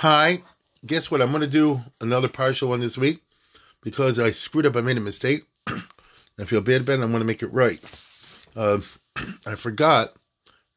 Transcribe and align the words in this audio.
Hi, 0.00 0.42
guess 0.86 1.10
what? 1.10 1.20
I'm 1.20 1.28
going 1.28 1.42
to 1.42 1.46
do 1.46 1.82
another 2.00 2.26
partial 2.26 2.70
one 2.70 2.80
this 2.80 2.96
week 2.96 3.22
because 3.82 4.18
I 4.18 4.30
screwed 4.30 4.64
up. 4.64 4.74
I 4.74 4.80
made 4.80 4.96
a 4.96 5.00
mistake. 5.00 5.42
I 5.66 6.46
feel 6.46 6.62
bad 6.62 6.80
about 6.80 7.00
it. 7.00 7.02
I'm 7.02 7.10
going 7.10 7.20
to 7.20 7.26
make 7.26 7.42
it 7.42 7.52
right. 7.52 7.78
Uh, 8.56 8.78
I 9.46 9.56
forgot 9.56 10.14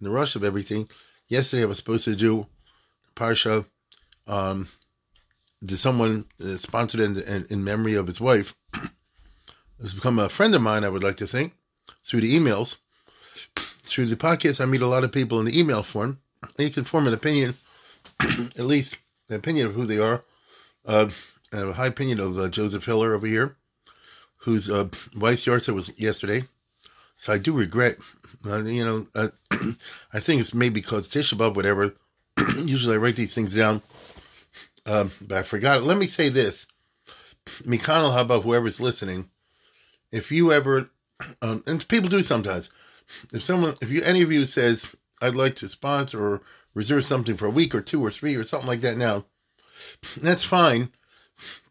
in 0.02 0.04
the 0.04 0.10
rush 0.10 0.36
of 0.36 0.44
everything. 0.44 0.90
Yesterday 1.30 1.64
I 1.64 1.68
was 1.68 1.78
supposed 1.78 2.04
to 2.04 2.18
do 2.18 2.48
parsha 3.16 3.66
um, 4.28 4.68
to 5.66 5.78
someone 5.78 6.26
uh, 6.44 6.58
sponsored 6.58 7.00
in, 7.00 7.18
in, 7.22 7.46
in 7.50 7.64
memory 7.64 7.94
of 7.94 8.08
his 8.08 8.20
wife. 8.20 8.56
has 9.82 9.94
become 9.94 10.20
a 10.20 10.28
friend 10.28 10.54
of 10.54 10.62
mine. 10.62 10.84
I 10.84 10.90
would 10.90 11.02
like 11.02 11.16
to 11.18 11.28
think 11.28 11.54
through 12.04 12.20
the 12.20 12.38
emails, 12.38 12.76
through 13.56 14.08
the 14.08 14.18
podcast. 14.18 14.60
I 14.60 14.66
meet 14.66 14.82
a 14.82 14.88
lot 14.88 15.06
of 15.06 15.14
people 15.14 15.40
in 15.40 15.46
the 15.46 15.58
email 15.58 15.82
form. 15.82 16.20
You 16.58 16.70
can 16.72 16.84
form 16.84 17.08
an 17.08 17.14
opinion, 17.14 17.56
at 18.20 18.66
least 18.66 18.98
an 19.34 19.40
opinion 19.40 19.68
of 19.68 19.74
who 19.74 19.86
they 19.86 19.98
are. 19.98 20.24
Uh, 20.86 21.10
I 21.52 21.58
have 21.58 21.70
a 21.70 21.74
high 21.74 21.88
opinion 21.88 22.20
of 22.20 22.38
uh, 22.38 22.50
Joseph 22.50 22.86
Hiller 22.86 23.14
over 23.14 23.28
here, 23.28 23.56
whose 24.40 24.70
uh, 24.70 24.90
wife's 25.16 25.46
yard 25.46 25.64
sale 25.64 25.76
was 25.76 25.98
yesterday. 26.00 26.44
So 27.18 27.34
I 27.34 27.38
do 27.38 27.54
regret, 27.54 27.98
uh, 28.46 28.64
you 28.64 28.84
know, 28.84 29.08
uh, 29.16 29.30
I 30.14 30.20
think 30.20 30.40
it's 30.40 30.54
maybe 30.54 30.82
because 30.82 31.10
Tisha 31.10 31.36
B'Av, 31.36 31.56
whatever. 31.56 31.96
Usually 32.58 32.96
I 32.96 33.00
write 33.00 33.16
these 33.16 33.34
things 33.34 33.56
down, 33.56 33.82
um, 34.86 35.12
but 35.22 35.38
I 35.38 35.42
forgot 35.44 35.78
it. 35.78 35.84
Let 35.84 35.98
me 35.98 36.08
say 36.08 36.30
this. 36.30 36.68
McConnell, 37.64 38.14
how 38.14 38.22
about 38.22 38.44
whoever's 38.44 38.82
listening? 38.82 39.30
If 40.12 40.32
you 40.32 40.52
ever, 40.52 40.90
um, 41.42 41.64
and 41.66 41.88
people 41.88 42.10
do 42.10 42.24
sometimes, 42.24 42.70
if 43.32 43.44
someone, 43.44 43.76
if 43.82 43.92
you, 43.92 44.02
any 44.02 44.22
of 44.22 44.32
you 44.32 44.46
says, 44.46 44.96
I'd 45.22 45.36
like 45.36 45.56
to 45.58 45.70
sponsor 45.70 46.24
or 46.24 46.42
reserve 46.74 47.06
something 47.06 47.38
for 47.38 47.46
a 47.46 47.52
week 47.52 47.74
or 47.74 47.82
two 47.82 48.04
or 48.04 48.12
three 48.12 48.36
or 48.36 48.44
something 48.44 48.68
like 48.68 48.82
that 48.82 48.98
now, 48.98 49.26
that's 50.22 50.44
fine 50.44 50.90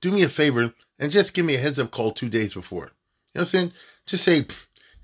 do 0.01 0.11
me 0.11 0.23
a 0.23 0.29
favor 0.29 0.75
and 0.99 1.13
just 1.13 1.35
give 1.35 1.45
me 1.45 1.55
a 1.55 1.59
heads 1.59 1.79
up 1.79 1.91
call 1.91 2.11
two 2.11 2.29
days 2.29 2.55
before. 2.55 2.85
You 3.35 3.39
know 3.39 3.41
what 3.41 3.41
I'm 3.41 3.45
saying? 3.47 3.73
Just 4.07 4.25
say, 4.25 4.47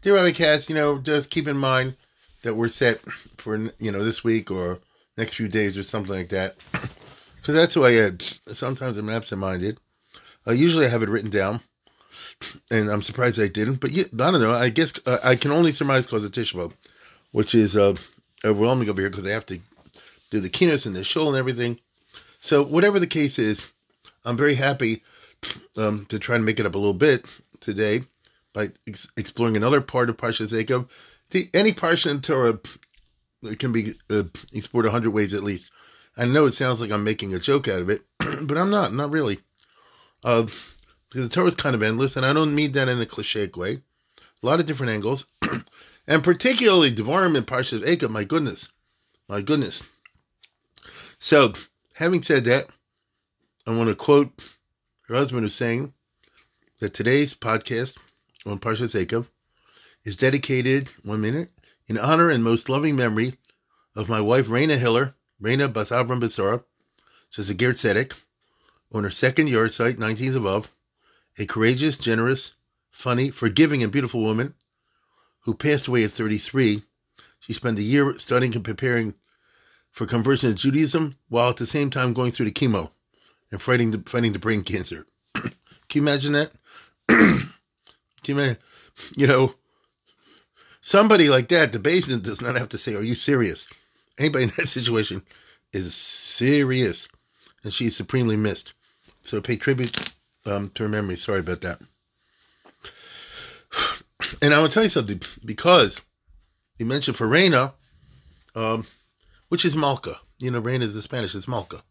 dear 0.03 0.15
Rabbi 0.15 0.33
Katz, 0.33 0.69
you 0.69 0.75
know, 0.75 0.99
just 0.99 1.31
keep 1.31 1.49
in 1.49 1.57
mind 1.57 1.97
that 2.43 2.55
we're 2.55 2.69
set 2.69 3.01
for, 3.39 3.57
you 3.79 3.91
know, 3.91 4.05
this 4.05 4.23
week 4.23 4.51
or 4.51 4.79
next 5.17 5.35
few 5.35 5.49
days 5.49 5.77
or 5.77 5.83
something 5.83 6.15
like 6.15 6.29
that. 6.31 6.57
Because 7.41 7.55
that's 7.55 7.75
who 7.75 7.85
I 7.85 7.93
am. 7.93 8.19
Sometimes 8.53 8.99
I'm 8.99 9.09
absent 9.09 9.41
minded. 9.41 9.81
Uh, 10.47 10.51
usually 10.51 10.85
I 10.85 10.89
have 10.91 11.05
it 11.05 11.09
written 11.09 11.31
down. 11.31 11.61
And 12.69 12.91
I'm 12.91 13.01
surprised 13.01 13.41
I 13.41 13.47
didn't. 13.47 13.77
But 13.77 13.93
yeah, 13.93 14.05
I 14.13 14.33
don't 14.33 14.41
know. 14.41 14.53
I 14.53 14.69
guess 14.69 14.93
uh, 15.07 15.19
I 15.25 15.37
can 15.37 15.53
only 15.53 15.71
surmise 15.71 16.05
because 16.05 16.25
of 16.25 16.33
Tisha 16.33 16.57
B'Av, 16.57 16.73
which 17.31 17.55
is 17.55 17.77
uh, 17.77 17.95
overwhelming 18.45 18.91
over 18.91 19.01
here 19.01 19.09
because 19.09 19.25
I 19.25 19.31
have 19.31 19.47
to 19.47 19.61
do 20.31 20.41
the 20.41 20.49
keynotes 20.49 20.87
and 20.87 20.95
the 20.95 21.05
show 21.05 21.29
and 21.29 21.37
everything. 21.37 21.79
So, 22.41 22.63
whatever 22.63 23.01
the 23.01 23.07
case 23.07 23.39
is, 23.39 23.73
I'm 24.25 24.37
very 24.37 24.55
happy 24.55 25.03
um, 25.77 26.07
to 26.07 26.19
try 26.19 26.37
and 26.37 26.45
make 26.45 26.61
it 26.61 26.67
up 26.67 26.75
a 26.75 26.79
little 26.79 26.95
bit 26.95 27.41
today 27.61 28.03
by 28.53 28.71
ex- 28.87 29.11
exploring 29.17 29.57
another 29.57 29.81
part 29.81 30.09
of 30.09 30.17
Parshas 30.17 30.53
Eikev. 30.53 30.89
Any 31.55 31.73
Parsha 31.73 32.11
in 32.11 32.21
Torah 32.21 32.59
can 33.59 33.73
be 33.73 33.95
uh, 34.11 34.25
explored 34.53 34.87
a 34.87 34.91
hundred 34.91 35.11
ways 35.11 35.35
at 35.35 35.43
least. 35.43 35.71
I 36.17 36.25
know 36.25 36.47
it 36.47 36.53
sounds 36.53 36.81
like 36.81 36.91
I'm 36.91 37.05
making 37.05 37.35
a 37.35 37.39
joke 37.39 37.69
out 37.69 37.81
of 37.81 37.91
it, 37.91 38.03
but 38.19 38.59
I'm 38.59 38.71
not, 38.71 38.93
not 38.93 39.11
really. 39.11 39.39
Uh, 40.25 40.47
because 41.09 41.29
the 41.29 41.35
Torah 41.35 41.47
is 41.47 41.55
kind 41.55 41.75
of 41.75 41.83
endless, 41.83 42.17
and 42.17 42.27
I 42.27 42.33
don't 42.33 42.55
mean 42.55 42.73
that 42.73 42.89
in 42.89 43.01
a 43.01 43.07
cliche 43.07 43.49
way. 43.55 43.81
A 44.43 44.47
lot 44.47 44.61
of 44.61 44.67
different 44.67 44.93
angles, 44.93 45.27
and 46.07 46.23
particularly 46.23 46.95
Devarim 46.95 47.37
and 47.37 47.47
Parshas 47.47 47.85
Eikev. 47.85 48.11
My 48.11 48.25
goodness, 48.25 48.69
my 49.29 49.41
goodness. 49.41 49.89
So, 51.21 51.53
having 51.95 52.23
said 52.23 52.45
that, 52.45 52.69
I 53.67 53.77
want 53.77 53.89
to 53.89 53.97
quote 53.97 54.57
her 55.09 55.17
husband 55.17 55.43
who's 55.43 55.55
saying 55.55 55.93
that 56.79 56.95
today's 56.95 57.35
podcast 57.35 57.99
on 58.47 58.61
Parshat 58.61 58.95
Eikev 58.95 59.27
is 60.05 60.17
dedicated, 60.17 60.91
one 61.03 61.21
minute, 61.21 61.51
in 61.89 61.99
honor 61.99 62.31
and 62.31 62.45
most 62.45 62.69
loving 62.69 62.95
memory 62.95 63.35
of 63.97 64.09
my 64.09 64.21
wife, 64.21 64.47
Raina 64.47 64.79
Hiller, 64.79 65.15
Raina 65.43 65.73
Bas 65.73 65.91
Avram 65.91 66.63
says 67.29 67.51
a 67.51 67.55
Gert 67.55 67.77
Tzedek, 67.77 68.25
on 68.93 69.03
her 69.03 69.11
second 69.11 69.49
yahrzeit, 69.49 69.97
19th 69.97 70.37
above, 70.37 70.71
a 71.37 71.47
courageous, 71.47 71.99
generous, 71.99 72.55
funny, 72.93 73.31
forgiving, 73.31 73.83
and 73.83 73.91
beautiful 73.91 74.23
woman 74.23 74.55
who 75.41 75.53
passed 75.53 75.89
away 75.89 76.05
at 76.05 76.13
33. 76.13 76.83
She 77.41 77.53
spent 77.53 77.79
a 77.79 77.83
year 77.83 78.17
studying 78.19 78.55
and 78.55 78.65
preparing 78.65 79.15
for 79.99 80.07
conversion 80.07 80.51
to 80.51 80.55
Judaism 80.55 81.17
while 81.29 81.51
at 81.51 81.57
the 81.57 81.67
same 81.67 81.91
time 81.91 82.13
going 82.13 82.31
through 82.31 82.47
the 82.47 82.53
chemo 82.53 82.93
and 83.51 83.61
fighting 83.61 83.91
the 83.91 83.99
fighting 84.07 84.33
the 84.33 84.39
brain 84.39 84.63
cancer. 84.63 85.05
Can 85.35 85.51
you 85.93 86.03
imagine 86.03 86.33
that? 86.35 86.53
Can 87.09 87.51
you 88.27 88.35
imagine? 88.35 88.59
You 89.17 89.27
know, 89.27 89.55
somebody 90.81 91.29
like 91.29 91.49
that, 91.49 91.73
the 91.73 91.81
basin 91.81 92.21
does 92.21 92.41
not 92.41 92.55
have 92.55 92.69
to 92.69 92.79
say, 92.79 92.95
"Are 92.95 93.03
you 93.03 93.17
serious?" 93.17 93.67
Anybody 94.17 94.45
in 94.45 94.53
that 94.57 94.69
situation 94.69 95.23
is 95.73 95.97
serious, 95.97 97.09
and 97.65 97.73
she's 97.73 97.97
supremely 97.97 98.37
missed. 98.37 98.75
So 99.23 99.41
pay 99.41 99.57
tribute 99.57 100.13
um, 100.47 100.71
to 100.77 100.85
her 100.85 100.89
memory. 100.89 101.17
Sorry 101.17 101.41
about 101.41 101.63
that. 101.63 101.81
And 104.43 104.53
I 104.53 104.61
will 104.61 104.69
tell 104.69 104.83
you 104.83 104.89
something 104.89 105.21
because 105.45 106.01
you 106.77 106.85
mentioned 106.85 107.17
for 107.17 107.27
Reina, 107.27 107.75
um, 108.55 108.85
which 109.49 109.65
is 109.65 109.77
Malka. 109.77 110.21
You 110.39 110.51
know, 110.51 110.61
Reina 110.61 110.85
is 110.85 110.95
the 110.95 111.03
Spanish, 111.03 111.35
it's 111.35 111.49
Malka. 111.49 111.83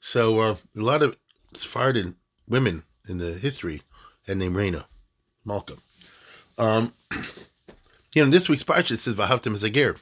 So 0.00 0.38
uh, 0.40 0.56
a 0.76 0.80
lot 0.80 1.02
of 1.02 1.16
Sephardic 1.54 2.14
women 2.48 2.84
in 3.08 3.18
the 3.18 3.32
history 3.32 3.82
had 4.26 4.38
named 4.38 4.56
Reina, 4.56 4.86
Malka. 5.44 5.74
Um, 6.58 6.94
you 8.14 8.24
know, 8.24 8.30
this 8.30 8.48
week's 8.48 8.62
parsha 8.62 8.98
says 8.98 9.14
Vahavtim 9.14 9.56
Zager. 9.56 9.98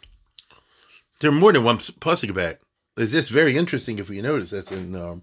There 1.20 1.30
are 1.30 1.34
more 1.34 1.52
than 1.52 1.64
one 1.64 1.78
pasuk 1.78 2.34
back. 2.34 2.60
It's 2.96 3.12
just 3.12 3.30
very 3.30 3.56
interesting 3.56 3.98
if 3.98 4.10
you 4.10 4.22
notice. 4.22 4.50
That's 4.50 4.72
in 4.72 4.94
um, 4.96 5.22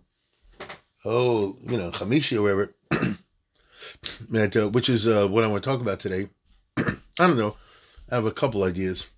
oh, 1.06 1.58
you 1.68 1.78
know, 1.78 1.92
Hamishi 1.92 2.38
or 2.38 2.42
wherever. 2.42 2.74
uh, 4.62 4.70
which 4.70 4.90
is 4.90 5.08
uh, 5.08 5.28
what 5.28 5.44
I 5.44 5.48
want 5.48 5.64
to 5.64 5.70
talk 5.70 5.82
about 5.82 6.00
today. 6.00 6.30
I 6.78 7.28
don't 7.28 7.38
know. 7.38 7.56
I 8.10 8.16
have 8.16 8.26
a 8.26 8.32
couple 8.32 8.64
ideas, 8.64 9.10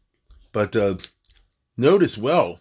but 0.52 0.75
uh, 0.75 0.96
notice 1.78 2.18
well 2.18 2.59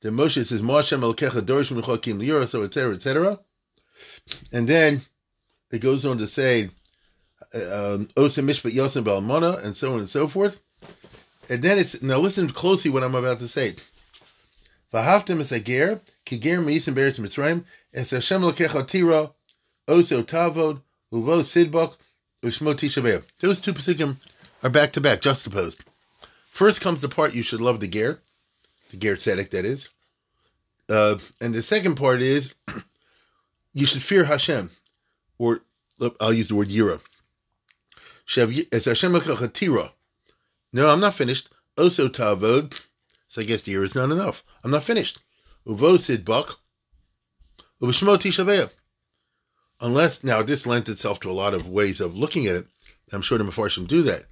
the 0.00 0.10
Moshe 0.10 0.44
says, 0.46 0.60
Moshe 0.60 0.96
Melkecha 0.96 1.42
Dorish 1.42 1.72
Mechokim 1.72 2.18
Lira, 2.18 2.46
so 2.46 2.62
etc., 2.62 2.94
etc. 2.94 3.40
And 4.52 4.68
then 4.68 5.02
it 5.70 5.80
goes 5.80 6.06
on 6.06 6.18
to 6.18 6.28
say, 6.28 6.70
uh, 7.54 7.96
um, 7.96 8.06
Mishpat 8.16 8.74
Yosem 8.74 9.04
Balmona, 9.04 9.62
and 9.64 9.76
so 9.76 9.92
on 9.92 9.98
and 9.98 10.08
so 10.08 10.28
forth. 10.28 10.60
And 11.50 11.62
then 11.62 11.78
it's, 11.78 12.00
now 12.00 12.18
listen 12.18 12.50
closely 12.50 12.90
what 12.90 13.02
I'm 13.02 13.14
about 13.14 13.40
to 13.40 13.48
say. 13.48 13.74
Vahaftim 14.92 15.40
es 15.40 15.50
ager, 15.50 16.00
kiger 16.24 16.62
meisim 16.64 16.94
beretz 16.94 17.18
Mitzrayim, 17.18 17.64
es 17.92 18.10
Hashem 18.10 18.42
Lekecha 18.42 18.86
Tira, 18.86 19.32
Oso 19.88 20.22
Tavod, 20.22 20.80
Uvo 21.12 21.40
Sidbok, 21.40 21.96
Ushmo 22.42 22.74
Tisha 22.74 23.24
Those 23.40 23.60
two 23.60 23.74
pasukim 23.74 24.18
are 24.62 24.70
back 24.70 24.92
to 24.92 25.00
back, 25.00 25.20
juxtaposed. 25.20 25.84
First 26.50 26.80
comes 26.80 27.00
the 27.00 27.08
part 27.08 27.34
you 27.34 27.42
should 27.42 27.60
love 27.60 27.80
the 27.80 27.88
ger, 27.88 28.20
the 28.90 28.96
Ger 28.96 29.16
Tzedek, 29.16 29.50
that 29.50 29.64
is. 29.64 29.88
Uh, 30.88 31.18
and 31.40 31.54
the 31.54 31.62
second 31.62 31.96
part 31.96 32.22
is 32.22 32.54
you 33.74 33.86
should 33.86 34.02
fear 34.02 34.24
Hashem, 34.24 34.70
or 35.38 35.62
I'll 36.20 36.32
use 36.32 36.48
the 36.48 36.54
word 36.54 36.68
Yira. 36.68 37.00
No, 40.72 40.88
I'm 40.88 41.00
not 41.00 41.14
finished. 41.14 41.48
Also 41.76 42.08
Tavod. 42.08 42.84
So 43.30 43.42
I 43.42 43.44
guess 43.44 43.60
the 43.60 43.74
Yira 43.74 43.84
is 43.84 43.94
not 43.94 44.10
enough. 44.10 44.42
I'm 44.64 44.70
not 44.70 44.84
finished. 44.84 45.18
Uvo. 45.66 45.98
Ubishmo 47.82 48.16
Tishaveh. 48.16 48.70
Unless, 49.82 50.24
now 50.24 50.40
this 50.40 50.66
lends 50.66 50.88
itself 50.88 51.20
to 51.20 51.30
a 51.30 51.32
lot 51.32 51.52
of 51.52 51.68
ways 51.68 52.00
of 52.00 52.16
looking 52.16 52.46
at 52.46 52.56
it. 52.56 52.66
I'm 53.12 53.20
sure 53.20 53.36
the 53.36 53.44
Mepharshim 53.44 53.86
do 53.86 54.00
that. 54.02 54.24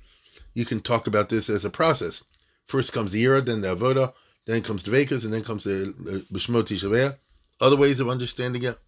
You 0.54 0.64
can 0.64 0.80
talk 0.80 1.06
about 1.06 1.28
this 1.28 1.50
as 1.50 1.64
a 1.66 1.70
process. 1.70 2.24
First 2.64 2.94
comes 2.94 3.12
the 3.12 3.26
then 3.40 3.60
the 3.60 3.76
Avoda, 3.76 4.14
then 4.46 4.62
comes 4.62 4.84
the 4.84 4.90
Vekas, 4.90 5.24
and 5.24 5.32
then 5.32 5.44
comes 5.44 5.64
the 5.64 6.24
Bishmot 6.32 6.64
Tishaveh. 6.64 7.16
Other 7.60 7.76
ways 7.76 8.00
of 8.00 8.08
understanding 8.08 8.62
it. 8.62 8.78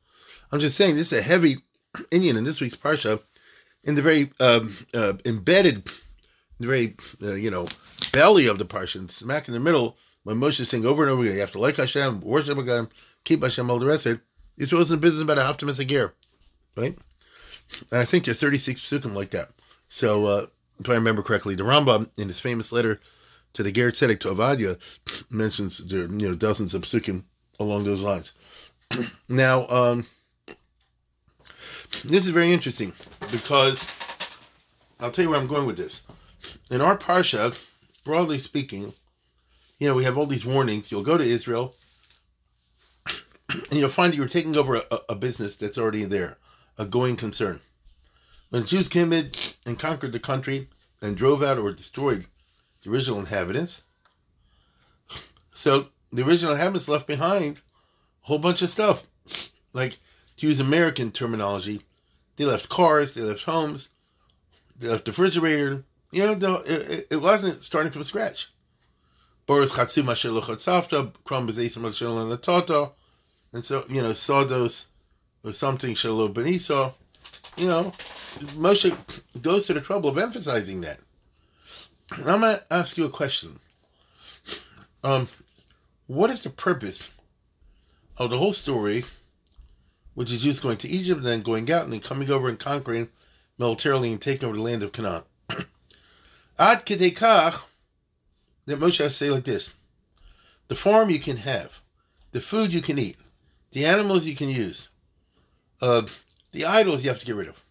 I'm 0.50 0.60
just 0.60 0.76
saying 0.76 0.96
this 0.96 1.12
is 1.12 1.18
a 1.18 1.22
heavy 1.22 1.58
inyan 2.10 2.36
in 2.36 2.44
this 2.44 2.60
week's 2.60 2.76
parsha, 2.76 3.20
in 3.84 3.94
the 3.94 4.02
very 4.02 4.30
um, 4.40 4.76
uh, 4.94 5.14
embedded, 5.24 5.86
the 6.58 6.66
very 6.66 6.96
uh, 7.22 7.34
you 7.34 7.50
know 7.50 7.66
belly 8.12 8.46
of 8.46 8.58
the 8.58 8.64
parsha, 8.64 9.10
smack 9.10 9.48
in 9.48 9.54
the 9.54 9.60
middle. 9.60 9.96
When 10.24 10.36
Moshe 10.36 10.60
is 10.60 10.68
saying 10.68 10.84
over 10.84 11.02
and 11.02 11.10
over 11.10 11.22
again, 11.22 11.34
you 11.34 11.40
have 11.40 11.52
to 11.52 11.60
like 11.60 11.76
Hashem, 11.76 12.20
worship 12.20 12.58
Hashem, 12.58 12.88
keep 13.24 13.42
Hashem, 13.42 13.70
all 13.70 13.78
the 13.78 13.86
rest 13.86 14.06
of 14.06 14.16
it. 14.16 14.20
He's 14.56 14.72
was 14.72 14.90
in 14.90 14.98
business 14.98 15.22
about 15.22 15.38
a 15.38 15.46
optimistic 15.46 15.90
year, 15.90 16.12
right? 16.76 16.98
And 17.90 18.00
I 18.00 18.04
think 18.04 18.24
there's 18.24 18.40
36 18.40 18.80
psukim 18.80 19.14
like 19.14 19.30
that. 19.30 19.50
So, 19.86 20.26
uh, 20.26 20.46
if 20.80 20.90
I 20.90 20.94
remember 20.94 21.22
correctly, 21.22 21.54
the 21.54 21.62
Rambam 21.62 22.10
in 22.18 22.28
his 22.28 22.40
famous 22.40 22.72
letter 22.72 23.00
to 23.54 23.62
the 23.62 23.72
Ger 23.72 23.90
Tzedek 23.90 24.20
to 24.20 24.28
Avadia 24.28 24.78
mentions 25.30 25.78
there 25.78 26.02
you 26.02 26.28
know 26.28 26.34
dozens 26.34 26.74
of 26.74 26.82
psukim 26.82 27.24
along 27.58 27.84
those 27.84 28.00
lines. 28.00 28.32
now, 29.28 29.66
um, 29.68 30.06
this 32.04 32.24
is 32.24 32.30
very 32.30 32.52
interesting 32.52 32.92
because 33.30 34.28
I'll 35.00 35.10
tell 35.10 35.24
you 35.24 35.30
where 35.30 35.40
I'm 35.40 35.46
going 35.46 35.66
with 35.66 35.76
this. 35.76 36.02
In 36.70 36.80
our 36.80 36.96
parsha, 36.96 37.60
broadly 38.04 38.38
speaking, 38.38 38.94
you 39.78 39.88
know 39.88 39.94
we 39.94 40.04
have 40.04 40.16
all 40.16 40.26
these 40.26 40.46
warnings. 40.46 40.90
You'll 40.90 41.02
go 41.02 41.18
to 41.18 41.24
Israel, 41.24 41.74
and 43.48 43.72
you'll 43.72 43.88
find 43.88 44.12
that 44.12 44.16
you're 44.16 44.28
taking 44.28 44.56
over 44.56 44.76
a, 44.76 45.00
a 45.08 45.14
business 45.14 45.56
that's 45.56 45.78
already 45.78 46.04
there, 46.04 46.38
a 46.76 46.84
going 46.84 47.16
concern. 47.16 47.60
When 48.50 48.64
Jews 48.64 48.88
came 48.88 49.12
in 49.12 49.32
and 49.66 49.78
conquered 49.78 50.12
the 50.12 50.20
country 50.20 50.68
and 51.02 51.16
drove 51.16 51.42
out 51.42 51.58
or 51.58 51.72
destroyed 51.72 52.26
the 52.82 52.90
original 52.90 53.20
inhabitants, 53.20 53.82
so 55.54 55.86
the 56.12 56.24
original 56.24 56.52
inhabitants 56.52 56.88
left 56.88 57.06
behind 57.06 57.62
a 58.22 58.26
whole 58.28 58.38
bunch 58.38 58.62
of 58.62 58.70
stuff. 58.70 59.04
Like, 59.72 59.98
to 60.36 60.46
use 60.46 60.60
American 60.60 61.10
terminology, 61.10 61.82
they 62.36 62.44
left 62.44 62.68
cars, 62.68 63.14
they 63.14 63.22
left 63.22 63.44
homes, 63.44 63.88
they 64.78 64.88
left 64.88 65.04
the 65.04 65.10
refrigerator. 65.10 65.84
You 66.12 66.36
know, 66.36 66.62
it, 66.64 67.08
it 67.10 67.20
wasn't 67.20 67.62
starting 67.62 67.92
from 67.92 68.04
scratch. 68.04 68.50
Boris 69.46 69.72
Krumbas 69.72 71.14
Asim 71.24 72.42
Toto, 72.42 72.94
and 73.52 73.64
so, 73.64 73.84
you 73.88 74.02
know, 74.02 74.10
Sawdos 74.10 74.86
or 75.42 75.52
something 75.52 75.94
Shalom 75.94 76.34
Beniso, 76.34 76.94
you 77.56 77.66
know, 77.66 77.92
Moshe 78.54 78.96
goes 79.42 79.66
to 79.66 79.74
the 79.74 79.80
trouble 79.80 80.10
of 80.10 80.18
emphasizing 80.18 80.82
that. 80.82 81.00
I'm 82.10 82.40
to 82.40 82.62
ask 82.70 82.96
you 82.96 83.04
a 83.04 83.10
question. 83.10 83.60
Um, 85.04 85.28
what 86.06 86.30
is 86.30 86.42
the 86.42 86.50
purpose 86.50 87.10
of 88.16 88.30
the 88.30 88.38
whole 88.38 88.52
story, 88.52 89.04
which 90.14 90.32
is 90.32 90.42
Jews 90.42 90.60
going 90.60 90.78
to 90.78 90.88
Egypt 90.88 91.18
and 91.18 91.26
then 91.26 91.42
going 91.42 91.70
out 91.70 91.84
and 91.84 91.92
then 91.92 92.00
coming 92.00 92.30
over 92.30 92.48
and 92.48 92.58
conquering 92.58 93.10
militarily 93.58 94.10
and 94.10 94.20
taking 94.20 94.48
over 94.48 94.56
the 94.56 94.62
land 94.62 94.82
of 94.82 94.92
Canaan? 94.92 95.24
Ad 96.58 96.86
kedekach, 96.86 97.64
that 98.66 98.78
Moshe 98.78 98.98
has 98.98 99.12
to 99.12 99.24
say 99.24 99.30
like 99.30 99.44
this: 99.44 99.74
the 100.68 100.74
farm 100.74 101.10
you 101.10 101.18
can 101.18 101.38
have, 101.38 101.80
the 102.32 102.40
food 102.40 102.72
you 102.72 102.80
can 102.80 102.98
eat, 102.98 103.18
the 103.72 103.84
animals 103.84 104.26
you 104.26 104.34
can 104.34 104.48
use, 104.48 104.88
uh, 105.82 106.02
the 106.52 106.64
idols 106.64 107.04
you 107.04 107.10
have 107.10 107.20
to 107.20 107.26
get 107.26 107.36
rid 107.36 107.48
of. 107.48 107.62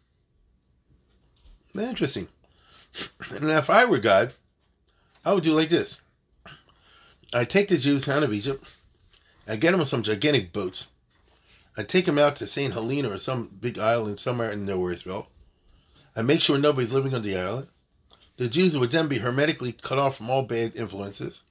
Interesting. 1.76 2.28
And 3.30 3.50
if 3.50 3.70
I 3.70 3.86
were 3.86 4.00
God, 4.00 4.34
I 5.26 5.34
would 5.34 5.44
do 5.44 5.54
like 5.54 5.70
this. 5.70 6.02
I 7.34 7.44
take 7.44 7.68
the 7.68 7.78
Jews 7.78 8.08
out 8.08 8.24
of 8.24 8.34
Egypt. 8.34 8.78
I 9.48 9.56
get 9.56 9.72
them 9.72 9.82
on 9.82 9.86
some 9.86 10.04
gigantic 10.04 10.54
boats. 10.54 10.90
I 11.76 11.84
take 11.84 12.06
them 12.06 12.18
out 12.18 12.36
to 12.38 12.48
St. 12.48 12.74
Helena 12.74 13.12
or 13.12 13.18
some 13.18 13.52
big 13.60 13.78
island 13.78 14.20
somewhere 14.20 14.50
in 14.50 14.66
Nowheresville. 14.66 15.28
I 16.16 16.22
make 16.22 16.42
sure 16.42 16.58
nobody's 16.58 16.94
living 16.94 17.14
on 17.14 17.22
the 17.22 17.38
island. 17.38 17.68
The 18.38 18.50
Jews 18.50 18.78
would 18.78 18.92
then 18.92 19.08
be 19.08 19.20
hermetically 19.20 19.74
cut 19.74 20.00
off 20.00 20.18
from 20.18 20.30
all 20.30 20.44
bad 20.44 20.76
influences. 20.76 21.44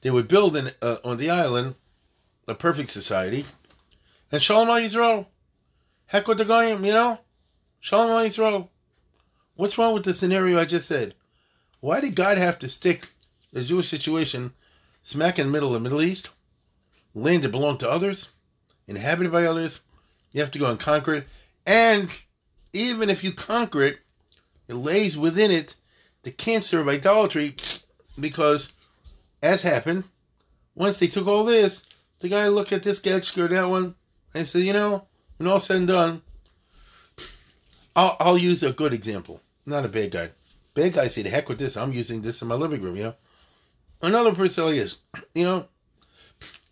They 0.00 0.10
would 0.10 0.28
build 0.28 0.56
uh, 0.56 0.96
on 1.04 1.18
the 1.18 1.30
island 1.30 1.74
a 2.48 2.54
perfect 2.54 2.90
society. 2.90 3.44
And 4.32 4.42
Shalom 4.42 4.68
Yisrael. 4.68 5.26
Heck 6.06 6.26
with 6.26 6.38
the 6.38 6.44
Goyim, 6.44 6.84
you 6.84 6.92
know? 6.92 7.20
Shalom 7.80 8.08
Yisrael. 8.26 8.68
What's 9.60 9.76
wrong 9.76 9.92
with 9.92 10.04
the 10.04 10.14
scenario 10.14 10.58
I 10.58 10.64
just 10.64 10.88
said? 10.88 11.14
Why 11.80 12.00
did 12.00 12.14
God 12.14 12.38
have 12.38 12.58
to 12.60 12.68
stick 12.70 13.10
the 13.52 13.60
Jewish 13.60 13.88
situation 13.88 14.54
smack 15.02 15.38
in 15.38 15.48
the 15.48 15.52
middle 15.52 15.68
of 15.68 15.74
the 15.74 15.80
Middle 15.80 16.00
East? 16.00 16.30
Land 17.14 17.44
that 17.44 17.50
belonged 17.50 17.80
to 17.80 17.90
others, 17.90 18.30
inhabited 18.86 19.30
by 19.30 19.44
others. 19.44 19.80
You 20.32 20.40
have 20.40 20.50
to 20.52 20.58
go 20.58 20.70
and 20.70 20.80
conquer 20.80 21.12
it. 21.12 21.26
And 21.66 22.22
even 22.72 23.10
if 23.10 23.22
you 23.22 23.32
conquer 23.32 23.82
it, 23.82 23.98
it 24.66 24.76
lays 24.76 25.18
within 25.18 25.50
it 25.50 25.76
the 26.22 26.30
cancer 26.30 26.80
of 26.80 26.88
idolatry 26.88 27.54
because, 28.18 28.72
as 29.42 29.60
happened, 29.60 30.04
once 30.74 30.98
they 30.98 31.06
took 31.06 31.26
all 31.26 31.44
this, 31.44 31.84
the 32.20 32.30
guy 32.30 32.48
looked 32.48 32.72
at 32.72 32.82
this 32.82 32.96
sketch 32.96 33.36
or 33.36 33.46
that 33.46 33.68
one 33.68 33.94
and 34.32 34.48
said, 34.48 34.62
you 34.62 34.72
know, 34.72 35.04
when 35.36 35.50
all 35.50 35.60
said 35.60 35.76
and 35.76 35.88
done, 35.88 36.22
I'll, 37.94 38.16
I'll 38.18 38.38
use 38.38 38.62
a 38.62 38.72
good 38.72 38.94
example 38.94 39.42
not 39.66 39.84
a 39.84 39.88
bad 39.88 40.10
guy. 40.10 40.30
Bad 40.74 40.92
guy 40.92 41.08
say, 41.08 41.22
the 41.22 41.30
heck 41.30 41.48
with 41.48 41.58
this. 41.58 41.76
I'm 41.76 41.92
using 41.92 42.22
this 42.22 42.42
in 42.42 42.48
my 42.48 42.54
living 42.54 42.82
room, 42.82 42.96
you 42.96 43.02
know. 43.04 43.14
Another 44.02 44.34
person 44.34 44.66
this, 44.72 44.98
you 45.34 45.44
know, 45.44 45.66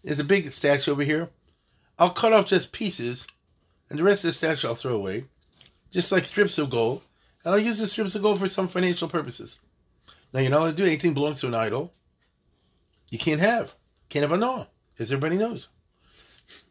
there's 0.02 0.20
a 0.20 0.24
big 0.24 0.50
statue 0.52 0.92
over 0.92 1.02
here. 1.02 1.28
I'll 1.98 2.10
cut 2.10 2.32
off 2.32 2.46
just 2.46 2.72
pieces, 2.72 3.26
and 3.90 3.98
the 3.98 4.04
rest 4.04 4.24
of 4.24 4.28
the 4.28 4.32
statue 4.32 4.68
I'll 4.68 4.74
throw 4.74 4.94
away, 4.94 5.24
just 5.90 6.12
like 6.12 6.24
strips 6.24 6.58
of 6.58 6.70
gold. 6.70 7.02
And 7.44 7.54
I'll 7.54 7.60
use 7.60 7.78
the 7.78 7.86
strips 7.86 8.14
of 8.14 8.22
gold 8.22 8.38
for 8.38 8.48
some 8.48 8.68
financial 8.68 9.08
purposes. 9.08 9.58
Now, 10.32 10.40
you're 10.40 10.50
not 10.50 10.60
allowed 10.60 10.70
to 10.70 10.76
do 10.76 10.84
anything 10.84 11.14
belongs 11.14 11.40
to 11.40 11.46
an 11.46 11.54
idol. 11.54 11.92
You 13.10 13.18
can't 13.18 13.40
have. 13.40 13.74
Can't 14.08 14.22
have 14.22 14.32
a 14.32 14.36
no, 14.36 14.66
as 14.98 15.12
everybody 15.12 15.36
knows. 15.36 15.68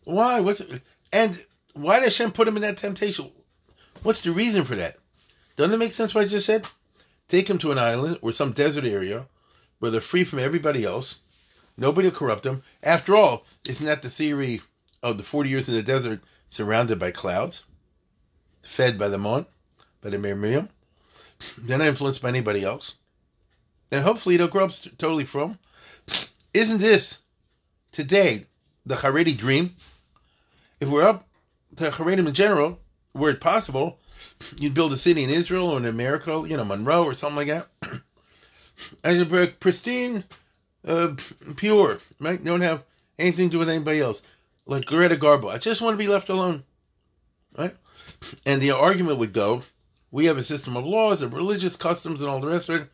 Why? 0.04 0.40
What's 0.40 0.62
it? 0.62 0.82
And 1.12 1.44
why 1.74 2.00
did 2.00 2.06
Hashem 2.06 2.32
put 2.32 2.48
him 2.48 2.56
in 2.56 2.62
that 2.64 2.78
temptation? 2.78 3.32
What's 4.04 4.22
the 4.22 4.32
reason 4.32 4.64
for 4.64 4.76
that? 4.76 4.98
Doesn't 5.58 5.74
it 5.74 5.78
make 5.78 5.92
sense 5.92 6.16
what 6.16 6.24
I 6.24 6.28
just 6.28 6.46
said? 6.46 6.66
Take 7.28 7.48
them 7.48 7.58
to 7.58 7.72
an 7.72 7.80
island 7.80 8.20
or 8.22 8.32
some 8.32 8.54
desert 8.54 8.86
area 8.86 9.26
where 9.80 9.92
they're 9.92 10.00
free 10.00 10.24
frum 10.24 10.42
everybody 10.42 10.86
else. 10.86 11.20
Nobody 11.76 12.08
will 12.08 12.16
corrupt 12.16 12.44
them. 12.44 12.64
After 12.82 13.16
all, 13.16 13.44
isn't 13.68 13.86
that 13.86 14.04
the 14.04 14.10
theory 14.10 14.62
of 15.04 15.18
the 15.18 15.24
40 15.24 15.50
years 15.50 15.68
in 15.68 15.76
the 15.76 15.84
desert 15.84 16.22
surrounded 16.48 17.00
by 17.00 17.12
clouds, 17.12 17.66
fed 18.62 18.98
by 18.98 19.10
the 19.10 19.18
moon, 19.18 19.48
by 20.02 20.12
the 20.12 20.18
Miriam? 20.18 20.70
They're 21.58 21.78
not 21.78 21.88
influenced 21.88 22.22
by 22.22 22.30
anybody 22.30 22.64
else. 22.64 22.96
And 23.92 24.04
hopefully 24.04 24.38
they'll 24.38 24.48
grow 24.48 24.66
up 24.66 24.72
totally 24.98 25.26
from. 25.26 25.60
Isn't 26.54 26.80
this 26.80 27.22
today 27.92 28.46
the 28.86 28.96
Haredi 28.96 29.36
dream? 29.36 29.76
If 30.80 30.90
we're 30.90 31.04
up 31.04 31.28
to 31.78 31.90
Haredim 31.90 32.28
in 32.28 32.34
general, 32.34 32.80
were 33.14 33.30
it 33.30 33.42
possible, 33.42 34.00
you'd 34.58 34.74
build 34.74 34.94
a 34.94 34.98
city 34.98 35.24
in 35.24 35.30
Israel 35.30 35.70
or 35.70 35.78
in 35.78 35.86
America, 35.86 36.46
you 36.48 36.58
know, 36.58 36.66
Monroe 36.66 37.04
or 37.04 37.14
something 37.14 37.48
like 37.48 37.48
that. 37.48 37.68
As 39.04 39.20
a 39.20 39.48
pristine, 39.60 40.24
uh, 40.88 41.16
pure, 41.56 42.00
right? 42.20 42.44
Don't 42.44 42.62
have 42.62 42.84
anything 43.18 43.50
to 43.50 43.54
do 43.54 43.60
with 43.60 43.70
anybody 43.70 44.00
else. 44.00 44.22
Like 44.66 44.86
Greta 44.86 45.16
Garbo. 45.16 45.50
I 45.50 45.58
just 45.58 45.82
want 45.82 45.94
to 45.94 45.98
be 45.98 46.08
left 46.08 46.30
alone. 46.30 46.64
Right? 47.58 47.76
And 48.46 48.62
the 48.62 48.72
argument 48.72 49.20
would 49.20 49.34
go, 49.34 49.64
we 50.12 50.26
have 50.26 50.38
a 50.38 50.44
system 50.44 50.78
of 50.78 50.86
laws 50.86 51.22
and 51.22 51.34
religious 51.34 51.76
customs 51.76 52.22
and 52.22 52.30
all 52.30 52.40
the 52.40 52.48
rest 52.48 52.70
of 52.70 52.82
it. 52.82 52.90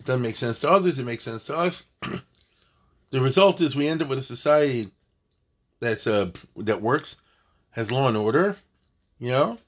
It 0.00 0.06
doesn't 0.06 0.22
make 0.22 0.36
sense 0.36 0.60
to 0.60 0.70
others, 0.70 0.98
it 0.98 1.04
makes 1.04 1.24
sense 1.24 1.44
to 1.44 1.56
us. 1.56 1.84
the 3.10 3.20
result 3.20 3.60
is 3.60 3.76
we 3.76 3.86
end 3.86 4.02
up 4.02 4.08
with 4.08 4.18
a 4.18 4.22
society 4.22 4.90
that's 5.78 6.06
uh 6.06 6.30
that 6.56 6.82
works, 6.82 7.16
has 7.70 7.92
law 7.92 8.08
and 8.08 8.16
order, 8.16 8.56
you 9.18 9.30
know, 9.30 9.58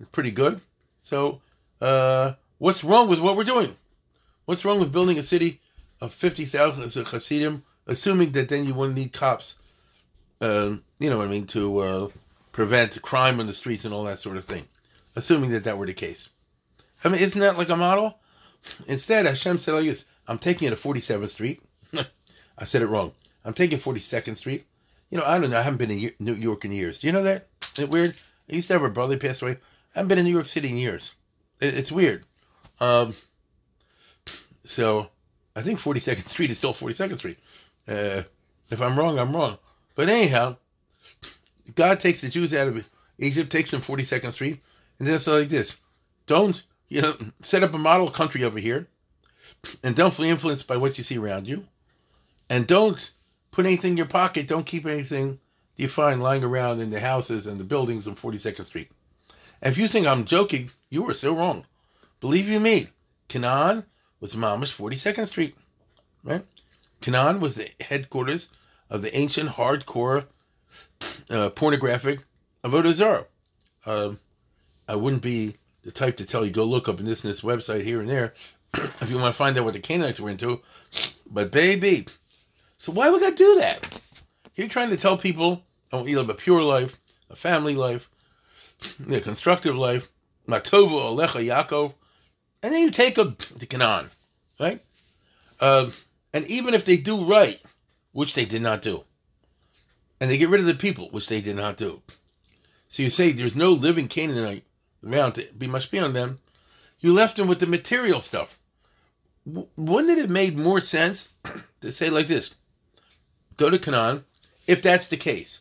it's 0.00 0.08
pretty 0.10 0.30
good. 0.30 0.60
So, 0.98 1.40
uh, 1.80 2.34
what's 2.58 2.84
wrong 2.84 3.08
with 3.08 3.20
what 3.20 3.36
we're 3.36 3.44
doing? 3.44 3.76
What's 4.44 4.64
wrong 4.64 4.80
with 4.80 4.92
building 4.92 5.18
a 5.18 5.22
city 5.22 5.60
of 6.00 6.12
50,000 6.12 6.82
as 6.82 6.96
a 6.96 7.04
Hasidim, 7.04 7.64
assuming 7.86 8.32
that 8.32 8.48
then 8.48 8.66
you 8.66 8.74
wouldn't 8.74 8.96
need 8.96 9.12
cops, 9.12 9.56
uh, 10.40 10.76
you 10.98 11.10
know 11.10 11.18
what 11.18 11.28
I 11.28 11.30
mean, 11.30 11.46
to 11.48 11.78
uh, 11.78 12.08
prevent 12.52 13.00
crime 13.02 13.40
on 13.40 13.46
the 13.46 13.54
streets 13.54 13.84
and 13.84 13.92
all 13.92 14.04
that 14.04 14.18
sort 14.18 14.36
of 14.36 14.44
thing? 14.44 14.68
Assuming 15.14 15.50
that 15.50 15.64
that 15.64 15.78
were 15.78 15.86
the 15.86 15.94
case. 15.94 16.28
I 17.02 17.08
mean, 17.08 17.20
isn't 17.20 17.40
that 17.40 17.56
like 17.56 17.68
a 17.70 17.76
model? 17.76 18.18
Instead, 18.86 19.26
Hashem 19.26 19.58
said 19.58 19.74
like 19.74 19.84
this 19.84 20.04
I'm 20.28 20.38
taking 20.38 20.68
it 20.68 20.70
to 20.70 20.76
47th 20.76 21.30
Street. 21.30 21.62
I 22.58 22.64
said 22.64 22.82
it 22.82 22.86
wrong. 22.86 23.12
I'm 23.44 23.54
taking 23.54 23.78
42nd 23.78 24.36
Street. 24.36 24.66
You 25.10 25.18
know, 25.18 25.24
I 25.24 25.38
don't 25.38 25.50
know. 25.50 25.58
I 25.58 25.62
haven't 25.62 25.78
been 25.78 25.90
in 25.90 26.12
New 26.18 26.34
York 26.34 26.64
in 26.64 26.72
years. 26.72 26.98
Do 26.98 27.06
you 27.06 27.12
know 27.12 27.22
that? 27.22 27.48
Isn't 27.74 27.84
it 27.84 27.90
weird? 27.90 28.16
I 28.50 28.54
used 28.54 28.68
to 28.68 28.74
have 28.74 28.82
a 28.82 28.90
brother 28.90 29.16
pass 29.16 29.40
away. 29.40 29.58
I 29.96 30.00
haven't 30.00 30.08
been 30.10 30.18
in 30.18 30.26
New 30.26 30.32
York 30.32 30.46
City 30.46 30.68
in 30.68 30.76
years. 30.76 31.14
It, 31.58 31.74
it's 31.74 31.90
weird. 31.90 32.26
Um, 32.80 33.14
so 34.62 35.08
I 35.56 35.62
think 35.62 35.80
42nd 35.80 36.28
Street 36.28 36.50
is 36.50 36.58
still 36.58 36.74
42nd 36.74 37.16
Street. 37.16 37.38
Uh, 37.88 38.22
If 38.70 38.82
I'm 38.82 38.98
wrong, 38.98 39.18
I'm 39.18 39.34
wrong. 39.34 39.56
But 39.94 40.10
anyhow, 40.10 40.56
God 41.74 41.98
takes 41.98 42.20
the 42.20 42.28
Jews 42.28 42.52
out 42.52 42.68
of 42.68 42.88
Egypt, 43.18 43.50
takes 43.50 43.70
them 43.70 43.80
42nd 43.80 44.32
Street, 44.34 44.60
and 44.98 45.08
then 45.08 45.14
just 45.14 45.28
like 45.28 45.48
this. 45.48 45.78
Don't, 46.26 46.62
you 46.88 47.00
know, 47.00 47.14
set 47.40 47.62
up 47.62 47.72
a 47.72 47.78
model 47.78 48.10
country 48.10 48.44
over 48.44 48.58
here, 48.58 48.88
and 49.82 49.96
don't 49.96 50.16
be 50.18 50.28
influenced 50.28 50.66
by 50.66 50.76
what 50.76 50.98
you 50.98 51.04
see 51.04 51.16
around 51.16 51.48
you, 51.48 51.68
and 52.50 52.66
don't 52.66 53.12
put 53.50 53.64
anything 53.64 53.92
in 53.92 53.96
your 53.96 54.06
pocket. 54.06 54.46
Don't 54.46 54.66
keep 54.66 54.84
anything 54.84 55.38
you 55.76 55.88
find 55.88 56.22
lying 56.22 56.44
around 56.44 56.80
in 56.80 56.90
the 56.90 57.00
houses 57.00 57.46
and 57.46 57.58
the 57.58 57.64
buildings 57.64 58.06
on 58.06 58.14
42nd 58.16 58.66
Street. 58.66 58.90
If 59.62 59.78
you 59.78 59.88
think 59.88 60.06
I'm 60.06 60.24
joking, 60.24 60.70
you 60.90 61.08
are 61.08 61.14
so 61.14 61.34
wrong. 61.34 61.64
Believe 62.20 62.48
you 62.48 62.60
me, 62.60 62.88
Canaan 63.28 63.84
was 64.20 64.36
Mama's 64.36 64.70
42nd 64.70 65.28
Street, 65.28 65.56
right? 66.22 66.44
Canaan 67.00 67.40
was 67.40 67.56
the 67.56 67.70
headquarters 67.80 68.48
of 68.90 69.02
the 69.02 69.16
ancient 69.16 69.50
hardcore 69.50 70.26
uh, 71.30 71.50
pornographic 71.50 72.24
Avodah 72.64 72.92
Zarah. 72.92 73.26
Uh, 73.84 74.12
I 74.88 74.96
wouldn't 74.96 75.22
be 75.22 75.56
the 75.82 75.90
type 75.90 76.16
to 76.16 76.26
tell 76.26 76.44
you 76.44 76.50
go 76.50 76.64
look 76.64 76.88
up 76.88 77.00
in 77.00 77.06
this 77.06 77.24
and 77.24 77.30
this 77.30 77.42
website 77.42 77.84
here 77.84 78.00
and 78.00 78.10
there 78.10 78.34
if 78.74 79.10
you 79.10 79.16
want 79.18 79.32
to 79.32 79.38
find 79.38 79.56
out 79.56 79.64
what 79.64 79.74
the 79.74 79.80
Canaanites 79.80 80.20
were 80.20 80.30
into. 80.30 80.60
But 81.30 81.50
baby, 81.50 82.06
so 82.78 82.92
why 82.92 83.08
got 83.08 83.30
to 83.30 83.36
do 83.36 83.58
that? 83.60 84.00
You're 84.54 84.68
trying 84.68 84.90
to 84.90 84.96
tell 84.96 85.16
people 85.16 85.62
I 85.92 85.96
want 85.96 86.08
you 86.08 86.16
to 86.16 86.22
live 86.22 86.30
a 86.30 86.34
pure 86.34 86.62
life, 86.62 86.98
a 87.30 87.36
family 87.36 87.74
life, 87.74 88.08
a 89.10 89.20
constructive 89.20 89.76
life, 89.76 90.10
Matovo 90.48 91.02
Alecha 91.02 91.44
Yaakov, 91.44 91.94
and 92.62 92.72
then 92.72 92.82
you 92.82 92.90
take 92.90 93.14
them 93.14 93.36
to 93.36 93.66
Canaan, 93.66 94.10
right? 94.58 94.82
Uh, 95.60 95.90
and 96.32 96.46
even 96.46 96.74
if 96.74 96.84
they 96.84 96.96
do 96.96 97.24
right, 97.24 97.60
which 98.12 98.34
they 98.34 98.44
did 98.44 98.62
not 98.62 98.82
do, 98.82 99.04
and 100.20 100.30
they 100.30 100.38
get 100.38 100.48
rid 100.48 100.60
of 100.60 100.66
the 100.66 100.74
people, 100.74 101.08
which 101.10 101.28
they 101.28 101.40
did 101.40 101.56
not 101.56 101.76
do. 101.76 102.02
So 102.88 103.02
you 103.02 103.10
say 103.10 103.32
there's 103.32 103.56
no 103.56 103.72
living 103.72 104.08
Canaanite 104.08 104.64
around 105.04 105.32
to 105.34 105.46
be 105.56 105.66
must 105.66 105.90
be 105.90 105.98
on 105.98 106.12
them. 106.12 106.38
You 107.00 107.12
left 107.12 107.36
them 107.36 107.48
with 107.48 107.60
the 107.60 107.66
material 107.66 108.20
stuff. 108.20 108.58
Wouldn't 109.44 110.10
it 110.10 110.18
have 110.18 110.30
made 110.30 110.58
more 110.58 110.80
sense 110.80 111.34
to 111.80 111.92
say 111.92 112.10
like 112.10 112.26
this? 112.26 112.56
Go 113.56 113.70
to 113.70 113.78
Canaan, 113.78 114.24
if 114.66 114.82
that's 114.82 115.08
the 115.08 115.16
case. 115.16 115.60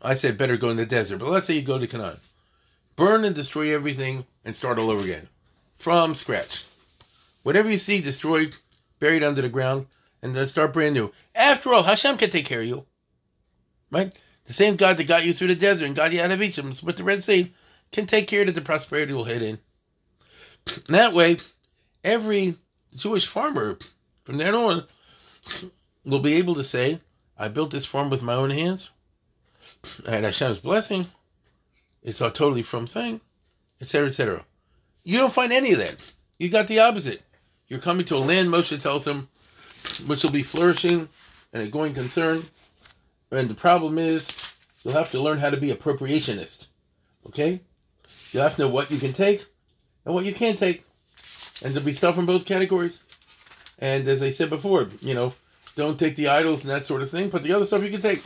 I 0.00 0.14
said 0.14 0.38
better 0.38 0.56
go 0.56 0.70
in 0.70 0.76
the 0.76 0.86
desert, 0.86 1.18
but 1.18 1.28
let's 1.28 1.46
say 1.46 1.54
you 1.54 1.62
go 1.62 1.78
to 1.78 1.86
Canaan. 1.86 2.18
Burn 2.96 3.24
and 3.24 3.34
destroy 3.34 3.74
everything 3.74 4.26
and 4.44 4.56
start 4.56 4.78
all 4.78 4.90
over 4.90 5.02
again. 5.02 5.28
From 5.76 6.14
scratch. 6.14 6.64
Whatever 7.42 7.70
you 7.70 7.78
see 7.78 8.00
destroyed, 8.00 8.56
buried 9.00 9.24
under 9.24 9.42
the 9.42 9.48
ground, 9.48 9.86
and 10.22 10.34
then 10.34 10.46
start 10.46 10.72
brand 10.72 10.94
new. 10.94 11.12
After 11.34 11.72
all, 11.72 11.82
Hashem 11.82 12.16
can 12.16 12.30
take 12.30 12.44
care 12.44 12.60
of 12.60 12.66
you. 12.66 12.84
Right? 13.90 14.16
The 14.44 14.52
same 14.52 14.76
God 14.76 14.96
that 14.96 15.04
got 15.04 15.24
you 15.24 15.32
through 15.32 15.48
the 15.48 15.54
desert 15.54 15.86
and 15.86 15.96
got 15.96 16.12
you 16.12 16.20
out 16.20 16.30
of 16.30 16.42
Egypt 16.42 16.82
with 16.82 16.96
the 16.96 17.04
Red 17.04 17.22
Sea 17.22 17.52
can 17.90 18.06
take 18.06 18.26
care 18.26 18.44
that 18.44 18.54
the 18.54 18.60
prosperity 18.60 19.12
will 19.12 19.24
hit 19.24 19.42
in. 19.42 19.58
And 20.66 20.96
That 20.96 21.12
way, 21.12 21.38
every 22.04 22.56
Jewish 22.94 23.26
farmer 23.26 23.78
from 24.24 24.38
then 24.38 24.54
on 24.54 24.84
will 26.04 26.20
be 26.20 26.34
able 26.34 26.54
to 26.54 26.64
say, 26.64 27.00
I 27.38 27.48
built 27.48 27.70
this 27.70 27.86
farm 27.86 28.10
with 28.10 28.22
my 28.22 28.34
own 28.34 28.50
hands. 28.50 28.90
Had 30.06 30.24
Hashem's 30.24 30.58
blessing. 30.58 31.06
It's 32.02 32.20
a 32.20 32.30
totally 32.30 32.62
from 32.62 32.86
thing, 32.86 33.20
etc., 33.80 34.08
etc. 34.08 34.44
You 35.04 35.18
don't 35.18 35.32
find 35.32 35.52
any 35.52 35.72
of 35.72 35.78
that. 35.78 36.12
You 36.38 36.48
got 36.48 36.68
the 36.68 36.80
opposite. 36.80 37.22
You're 37.68 37.80
coming 37.80 38.04
to 38.06 38.16
a 38.16 38.18
land, 38.18 38.48
Moshe 38.48 38.80
tells 38.80 39.06
him, 39.06 39.28
which 40.06 40.22
will 40.22 40.30
be 40.30 40.42
flourishing 40.42 41.08
and 41.52 41.62
a 41.62 41.68
going 41.68 41.94
concern. 41.94 42.44
And 43.30 43.48
the 43.48 43.54
problem 43.54 43.98
is, 43.98 44.28
you'll 44.82 44.94
have 44.94 45.10
to 45.12 45.20
learn 45.20 45.38
how 45.38 45.50
to 45.50 45.56
be 45.56 45.72
appropriationist. 45.72 46.66
Okay? 47.26 47.60
You'll 48.32 48.42
have 48.42 48.56
to 48.56 48.62
know 48.62 48.68
what 48.68 48.90
you 48.90 48.98
can 48.98 49.12
take 49.12 49.46
and 50.04 50.14
what 50.14 50.24
you 50.24 50.34
can't 50.34 50.58
take. 50.58 50.84
And 51.64 51.72
there'll 51.74 51.86
be 51.86 51.92
stuff 51.92 52.18
in 52.18 52.26
both 52.26 52.44
categories. 52.44 53.02
And 53.78 54.06
as 54.06 54.22
I 54.22 54.30
said 54.30 54.50
before, 54.50 54.88
you 55.00 55.14
know, 55.14 55.34
don't 55.76 55.98
take 55.98 56.16
the 56.16 56.28
idols 56.28 56.62
and 56.62 56.70
that 56.70 56.84
sort 56.84 57.02
of 57.02 57.10
thing, 57.10 57.30
but 57.30 57.42
the 57.42 57.52
other 57.52 57.64
stuff 57.64 57.82
you 57.82 57.90
can 57.90 58.00
take. 58.00 58.22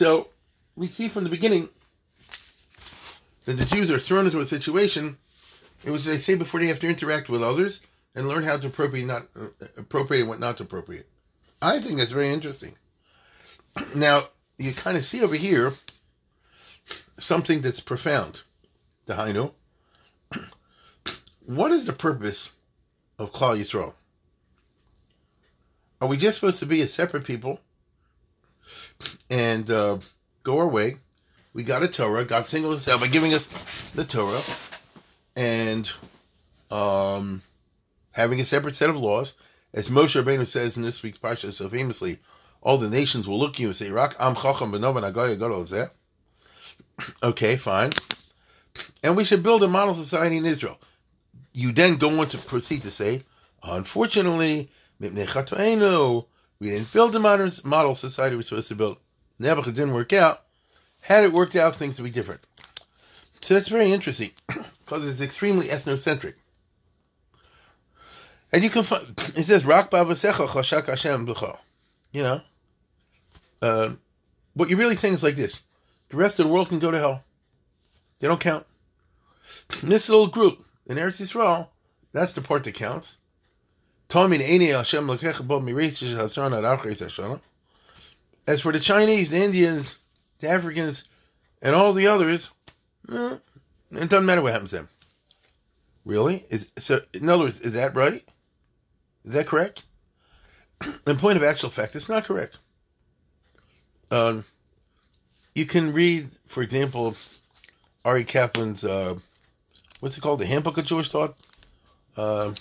So 0.00 0.28
we 0.76 0.88
see 0.88 1.08
from 1.08 1.24
the 1.24 1.28
beginning 1.30 1.68
that 3.44 3.58
the 3.58 3.66
Jews 3.66 3.90
are 3.90 3.98
thrown 3.98 4.24
into 4.24 4.40
a 4.40 4.46
situation 4.46 5.18
in 5.84 5.92
which 5.92 6.06
they 6.06 6.16
say 6.16 6.36
before 6.36 6.58
they 6.58 6.68
have 6.68 6.80
to 6.80 6.88
interact 6.88 7.28
with 7.28 7.42
others 7.42 7.82
and 8.14 8.26
learn 8.26 8.44
how 8.44 8.56
to 8.56 8.68
appropriate 8.68 9.04
not 9.04 9.26
uh, 9.38 9.48
appropriate 9.76 10.20
and 10.20 10.30
what 10.30 10.40
not 10.40 10.56
to 10.56 10.62
appropriate. 10.62 11.06
I 11.60 11.80
think 11.80 11.98
that's 11.98 12.12
very 12.12 12.30
interesting. 12.30 12.78
Now 13.94 14.28
you 14.56 14.72
kind 14.72 14.96
of 14.96 15.04
see 15.04 15.22
over 15.22 15.34
here 15.34 15.74
something 17.18 17.60
that's 17.60 17.80
profound. 17.80 18.44
The 19.04 19.12
Hainu. 19.16 19.52
What 21.44 21.72
is 21.72 21.84
the 21.84 21.92
purpose 21.92 22.52
of 23.18 23.34
Klal 23.34 23.58
Yisrael? 23.58 23.92
Are 26.00 26.08
we 26.08 26.16
just 26.16 26.38
supposed 26.38 26.60
to 26.60 26.64
be 26.66 26.80
a 26.80 26.88
separate 26.88 27.24
people 27.24 27.60
and 29.30 29.70
uh, 29.70 29.98
go 30.42 30.58
our 30.58 30.68
way? 30.68 30.96
We 31.52 31.62
got 31.62 31.82
a 31.82 31.88
Torah. 31.88 32.24
God 32.24 32.46
singled 32.46 32.76
us 32.76 32.88
out 32.88 33.00
by 33.00 33.08
giving 33.08 33.34
us 33.34 33.48
the 33.94 34.04
Torah 34.04 34.40
and 35.36 35.90
um, 36.70 37.42
having 38.12 38.40
a 38.40 38.44
separate 38.44 38.74
set 38.74 38.90
of 38.90 38.96
laws. 38.96 39.34
As 39.72 39.88
Moshe 39.88 40.20
Rabbeinu 40.20 40.46
says 40.46 40.76
in 40.76 40.82
this 40.82 41.02
week's 41.02 41.18
parsha 41.18 41.52
so 41.52 41.68
famously, 41.68 42.18
all 42.60 42.76
the 42.76 42.90
nations 42.90 43.26
will 43.26 43.38
look 43.38 43.54
at 43.54 43.60
you 43.60 43.68
and 43.68 43.76
say, 43.76 43.90
"Rak 43.90 44.16
am 44.18 44.34
chacham 44.34 44.72
b'novan 44.72 45.10
agaya 45.10 45.38
gadol 45.38 45.64
zeh." 45.64 45.90
Okay, 47.22 47.56
fine. 47.56 47.92
And 49.02 49.16
we 49.16 49.24
should 49.24 49.42
build 49.42 49.62
a 49.62 49.68
model 49.68 49.94
society 49.94 50.36
in 50.36 50.44
Israel. 50.44 50.78
You 51.52 51.72
then 51.72 51.96
go 51.96 52.20
on 52.20 52.28
to 52.28 52.38
proceed 52.38 52.82
to 52.82 52.90
say, 52.90 53.22
unfortunately, 53.62 54.68
we 56.60 56.68
didn't 56.68 56.92
build 56.92 57.12
the 57.12 57.18
modern 57.18 57.50
model 57.64 57.94
society 57.94 58.36
we're 58.36 58.42
supposed 58.42 58.68
to 58.68 58.74
build. 58.74 58.98
Nebuchadnezzar 59.38 59.86
didn't 59.86 59.94
work 59.94 60.12
out. 60.12 60.42
Had 61.02 61.24
it 61.24 61.32
worked 61.32 61.56
out, 61.56 61.74
things 61.74 61.98
would 61.98 62.04
be 62.04 62.10
different. 62.10 62.42
So 63.40 63.54
that's 63.54 63.68
very 63.68 63.90
interesting 63.90 64.32
because 64.46 65.08
it's 65.08 65.22
extremely 65.22 65.66
ethnocentric. 65.66 66.34
And 68.52 68.62
you 68.62 68.68
can 68.68 68.82
find, 68.82 69.08
it 69.36 69.46
says, 69.46 69.64
Rak 69.64 69.90
Chashak 69.90 70.86
Hashem 70.86 71.34
You 72.12 72.22
know? 72.22 72.40
Uh, 73.62 73.90
what 74.54 74.68
you're 74.68 74.78
really 74.78 74.96
saying 74.96 75.14
is 75.14 75.22
like 75.22 75.36
this 75.36 75.60
the 76.10 76.16
rest 76.16 76.38
of 76.38 76.46
the 76.46 76.52
world 76.52 76.68
can 76.68 76.78
go 76.78 76.90
to 76.90 76.98
hell. 76.98 77.24
They 78.18 78.28
don't 78.28 78.40
count. 78.40 78.66
This 79.82 80.08
little 80.08 80.26
group 80.26 80.64
in 80.86 80.96
Eretz 80.96 81.20
Yisrael, 81.20 81.68
that's 82.12 82.32
the 82.32 82.40
part 82.40 82.64
that 82.64 82.74
counts. 82.74 83.16
As 88.46 88.60
for 88.60 88.72
the 88.72 88.80
Chinese, 88.80 89.30
the 89.30 89.38
Indians, 89.38 89.98
the 90.40 90.48
Africans, 90.48 91.04
and 91.62 91.74
all 91.74 91.92
the 91.92 92.08
others, 92.08 92.50
eh, 93.10 93.36
it 93.92 94.10
doesn't 94.10 94.26
matter 94.26 94.42
what 94.42 94.52
happens 94.52 94.70
to 94.70 94.76
them. 94.76 94.88
Really? 96.04 96.44
Is 96.50 96.70
so? 96.78 97.02
In 97.14 97.28
other 97.28 97.44
words, 97.44 97.60
is 97.60 97.74
that 97.74 97.94
right? 97.94 98.24
Is 99.24 99.32
that 99.32 99.46
correct? 99.46 99.84
In 101.06 101.16
point 101.16 101.36
of 101.36 101.42
actual 101.42 101.70
fact, 101.70 101.94
it's 101.94 102.08
not 102.08 102.24
correct. 102.24 102.56
Um, 104.10 104.44
you 105.54 105.66
can 105.66 105.92
read, 105.92 106.30
for 106.46 106.62
example, 106.62 107.14
Aryeh 108.04 108.26
Kaplan's 108.26 108.84
uh, 108.84 109.16
what's 110.00 110.16
it 110.16 110.22
called, 110.22 110.40
the 110.40 110.46
Handbook 110.46 110.78
of 110.78 110.86
Jewish 110.86 111.10
Thought. 111.10 111.36
Uh, 112.16 112.54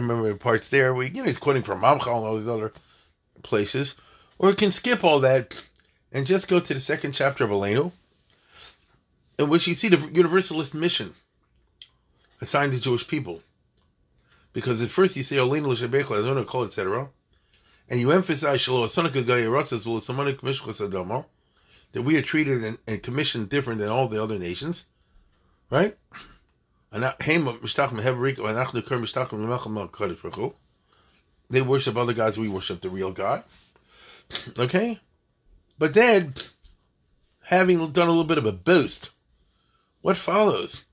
Remember 0.00 0.28
the 0.28 0.38
parts 0.38 0.68
there 0.68 0.94
where 0.94 1.06
you 1.06 1.14
know 1.14 1.24
he's 1.24 1.38
quoting 1.38 1.62
from 1.62 1.82
Ramchal 1.82 2.16
and 2.16 2.26
all 2.26 2.36
these 2.38 2.48
other 2.48 2.72
places, 3.42 3.94
or 4.38 4.50
you 4.50 4.56
can 4.56 4.70
skip 4.70 5.02
all 5.02 5.20
that 5.20 5.68
and 6.12 6.26
just 6.26 6.48
go 6.48 6.60
to 6.60 6.74
the 6.74 6.80
second 6.80 7.12
chapter 7.12 7.44
of 7.44 7.50
Aleinu, 7.50 7.92
in 9.38 9.48
which 9.48 9.66
you 9.66 9.74
see 9.74 9.88
the 9.88 10.08
universalist 10.12 10.74
mission 10.74 11.14
assigned 12.40 12.72
to 12.72 12.80
Jewish 12.80 13.06
people. 13.08 13.42
Because 14.52 14.80
at 14.82 14.90
first 14.90 15.16
you 15.16 15.22
say 15.22 15.36
Aleinu 15.36 15.66
l'shebecha 15.66 16.18
adonai 16.18 16.44
kol 16.44 16.64
etc., 16.64 17.08
and 17.90 18.00
you 18.00 18.12
emphasize 18.12 18.60
Shalom 18.60 18.86
Asonika 18.86 19.24
Gayaratzas 19.24 19.84
will 19.84 20.00
Samanik 20.00 20.40
Mishkas 20.40 20.84
Adamo 20.84 21.26
that 21.92 22.02
we 22.02 22.16
are 22.16 22.22
treated 22.22 22.78
and 22.86 23.02
commissioned 23.02 23.48
different 23.48 23.80
than 23.80 23.88
all 23.88 24.08
the 24.08 24.22
other 24.22 24.38
nations, 24.38 24.86
right? 25.70 25.96
They 31.50 31.62
worship 31.62 31.96
other 31.96 32.12
gods, 32.12 32.38
we 32.38 32.48
worship 32.48 32.80
the 32.80 32.90
real 32.90 33.12
God. 33.12 33.44
Okay? 34.58 35.00
But 35.78 35.94
then, 35.94 36.34
having 37.44 37.78
done 37.92 38.08
a 38.08 38.10
little 38.10 38.24
bit 38.24 38.36
of 38.36 38.44
a 38.44 38.52
boost, 38.52 39.10
what 40.02 40.16
follows? 40.16 40.84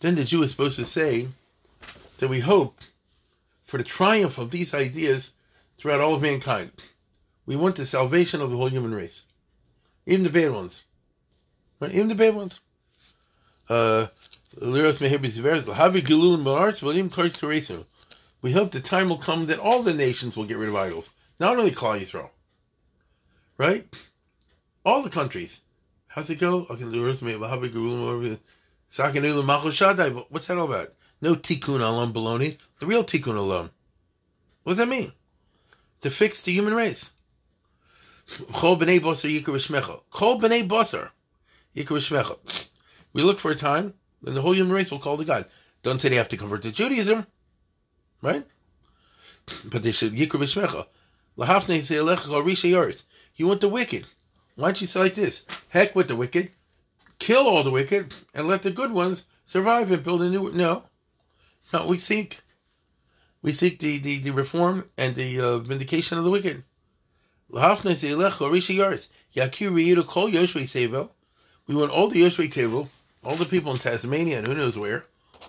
Then 0.00 0.14
the 0.14 0.24
Jew 0.24 0.42
is 0.42 0.50
supposed 0.50 0.76
to 0.76 0.84
say 0.84 1.28
that 2.18 2.28
we 2.28 2.40
hope 2.40 2.80
for 3.64 3.78
the 3.78 3.84
triumph 3.84 4.38
of 4.38 4.50
these 4.50 4.74
ideas 4.74 5.32
throughout 5.76 6.00
all 6.00 6.14
of 6.14 6.22
mankind. 6.22 6.70
We 7.44 7.56
want 7.56 7.76
the 7.76 7.86
salvation 7.86 8.40
of 8.40 8.50
the 8.50 8.56
whole 8.56 8.68
human 8.68 8.94
race, 8.94 9.24
even 10.06 10.24
the 10.24 10.30
bad 10.30 10.52
ones, 10.52 10.84
Even 11.82 12.08
the 12.08 12.14
bad 12.14 12.34
ones. 12.34 12.60
Uh, 13.68 14.06
we 14.60 14.80
hope 18.52 18.70
the 18.70 18.80
time 18.82 19.08
will 19.08 19.18
come 19.18 19.46
that 19.46 19.58
all 19.58 19.82
the 19.82 19.92
nations 19.92 20.36
will 20.36 20.44
get 20.44 20.56
rid 20.56 20.68
of 20.68 20.76
idols, 20.76 21.12
not 21.38 21.58
only 21.58 21.72
Klal 21.72 22.00
Yisrael, 22.00 22.30
right? 23.58 24.08
All 24.84 25.02
the 25.02 25.10
countries. 25.10 25.60
How's 26.08 26.30
it 26.30 26.36
go? 26.36 26.60
What's 26.62 26.80
that 26.80 26.94
all 30.56 30.64
about? 30.64 30.94
No 31.20 31.34
tikkun 31.34 31.80
olam 31.80 32.12
baloney. 32.12 32.56
The 32.78 32.86
real 32.86 33.04
tikkun 33.04 33.34
olam. 33.34 33.70
What 34.62 34.72
does 34.72 34.78
that 34.78 34.88
mean? 34.88 35.12
To 36.02 36.10
fix 36.10 36.40
the 36.42 36.52
human 36.52 36.74
race. 36.74 37.10
Chol 38.26 38.78
b'nei 38.78 39.00
basar 39.00 39.30
yikar 39.30 40.00
Chol 40.12 40.40
b'nei 40.40 40.66
basar 40.66 41.10
yikar 41.76 42.38
We 43.12 43.22
look 43.22 43.38
for 43.38 43.50
a 43.50 43.56
time 43.56 43.94
then 44.22 44.34
the 44.34 44.42
whole 44.42 44.54
human 44.54 44.72
race 44.72 44.90
will 44.90 44.98
call 44.98 45.16
to 45.18 45.24
God. 45.24 45.46
Don't 45.82 46.00
say 46.00 46.08
they 46.08 46.16
have 46.16 46.28
to 46.30 46.36
convert 46.36 46.62
to 46.62 46.72
Judaism, 46.72 47.26
right? 48.20 48.44
But 49.64 49.82
they 49.82 49.92
should 49.92 50.14
yikar 50.14 50.40
b'shmecha. 50.40 50.86
Lahafne 51.38 51.82
say 51.82 51.96
alecha 51.96 53.04
You 53.36 53.46
want 53.46 53.60
the 53.60 53.68
wicked. 53.68 54.06
Why 54.56 54.68
don't 54.68 54.80
you 54.80 54.86
say 54.86 55.00
like 55.00 55.14
this? 55.14 55.44
Heck 55.68 55.94
with 55.94 56.08
the 56.08 56.16
wicked, 56.16 56.50
kill 57.18 57.46
all 57.46 57.62
the 57.62 57.70
wicked, 57.70 58.14
and 58.34 58.48
let 58.48 58.62
the 58.62 58.70
good 58.70 58.90
ones 58.90 59.24
survive 59.44 59.92
and 59.92 60.02
build 60.02 60.22
a 60.22 60.30
new. 60.30 60.50
No, 60.50 60.84
it's 61.58 61.72
not 61.72 61.86
we 61.86 61.98
seek. 61.98 62.40
We 63.42 63.52
seek 63.52 63.78
the, 63.78 63.98
the, 63.98 64.18
the 64.18 64.30
reform 64.30 64.88
and 64.96 65.14
the 65.14 65.38
uh, 65.38 65.58
vindication 65.58 66.18
of 66.18 66.24
the 66.24 66.30
wicked. 66.30 66.64
We 71.68 71.74
want 71.74 71.90
all 71.90 72.08
the 72.08 72.22
Yoshvei 72.22 72.52
Tevel, 72.52 72.88
all 73.24 73.34
the 73.34 73.44
people 73.44 73.72
in 73.72 73.78
Tasmania 73.78 74.38
and 74.38 74.46
who 74.46 74.54
knows 74.54 74.78
where, 74.78 75.04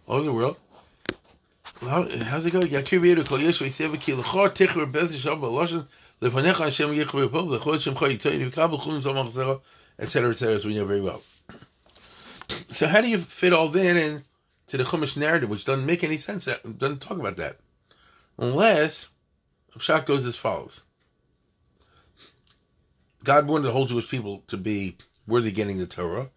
all 0.07 0.15
over 0.15 0.25
the 0.25 0.33
world. 0.33 0.57
how's 1.81 2.45
it 2.45 2.53
go? 2.53 2.61
Yakir 2.61 2.99
V'yiru 2.99 3.25
Kol 3.25 3.37
Yoshvei 3.37 3.67
Seva 3.67 3.99
Ki 3.99 4.15
L'chor 4.15 4.49
Tichur 4.49 4.91
Bez 4.91 5.15
Yishav 5.15 5.39
B'Loshen 5.39 5.87
Lefanecha 6.21 6.65
Hashem 6.65 6.89
Yechur 6.89 7.29
V'Pov 7.29 7.49
L'chor 7.49 7.79
Shem 7.79 7.93
Choy 7.93 8.17
Yitoy 8.17 8.51
V'Kabel 8.51 8.83
Chum 8.83 8.99
Zom 8.99 9.15
HaChzera 9.15 9.61
etc. 9.99 10.31
etc. 10.31 10.59
we 10.65 10.75
know 10.75 10.85
very 10.85 11.01
well. 11.01 11.21
So 12.69 12.87
how 12.87 13.01
do 13.01 13.09
you 13.09 13.19
fit 13.19 13.53
all 13.53 13.69
that 13.69 13.95
in 13.95 14.23
to 14.67 14.77
the 14.77 14.83
Chumash 14.83 15.17
narrative, 15.17 15.49
which 15.49 15.65
doesn't 15.65 15.85
make 15.85 16.03
any 16.03 16.17
sense, 16.17 16.45
that 16.45 16.79
doesn't 16.79 17.01
talk 17.01 17.19
about 17.19 17.37
that? 17.37 17.57
Unless, 18.37 19.09
Pshat 19.77 20.05
goes 20.05 20.25
as 20.25 20.35
follows. 20.35 20.83
God 23.23 23.47
wanted 23.47 23.63
the 23.63 23.71
whole 23.71 23.85
Jewish 23.85 24.09
people 24.09 24.43
to 24.47 24.57
be 24.57 24.97
worthy 25.27 25.51
getting 25.51 25.77
the 25.77 25.85
Torah. 25.85 26.29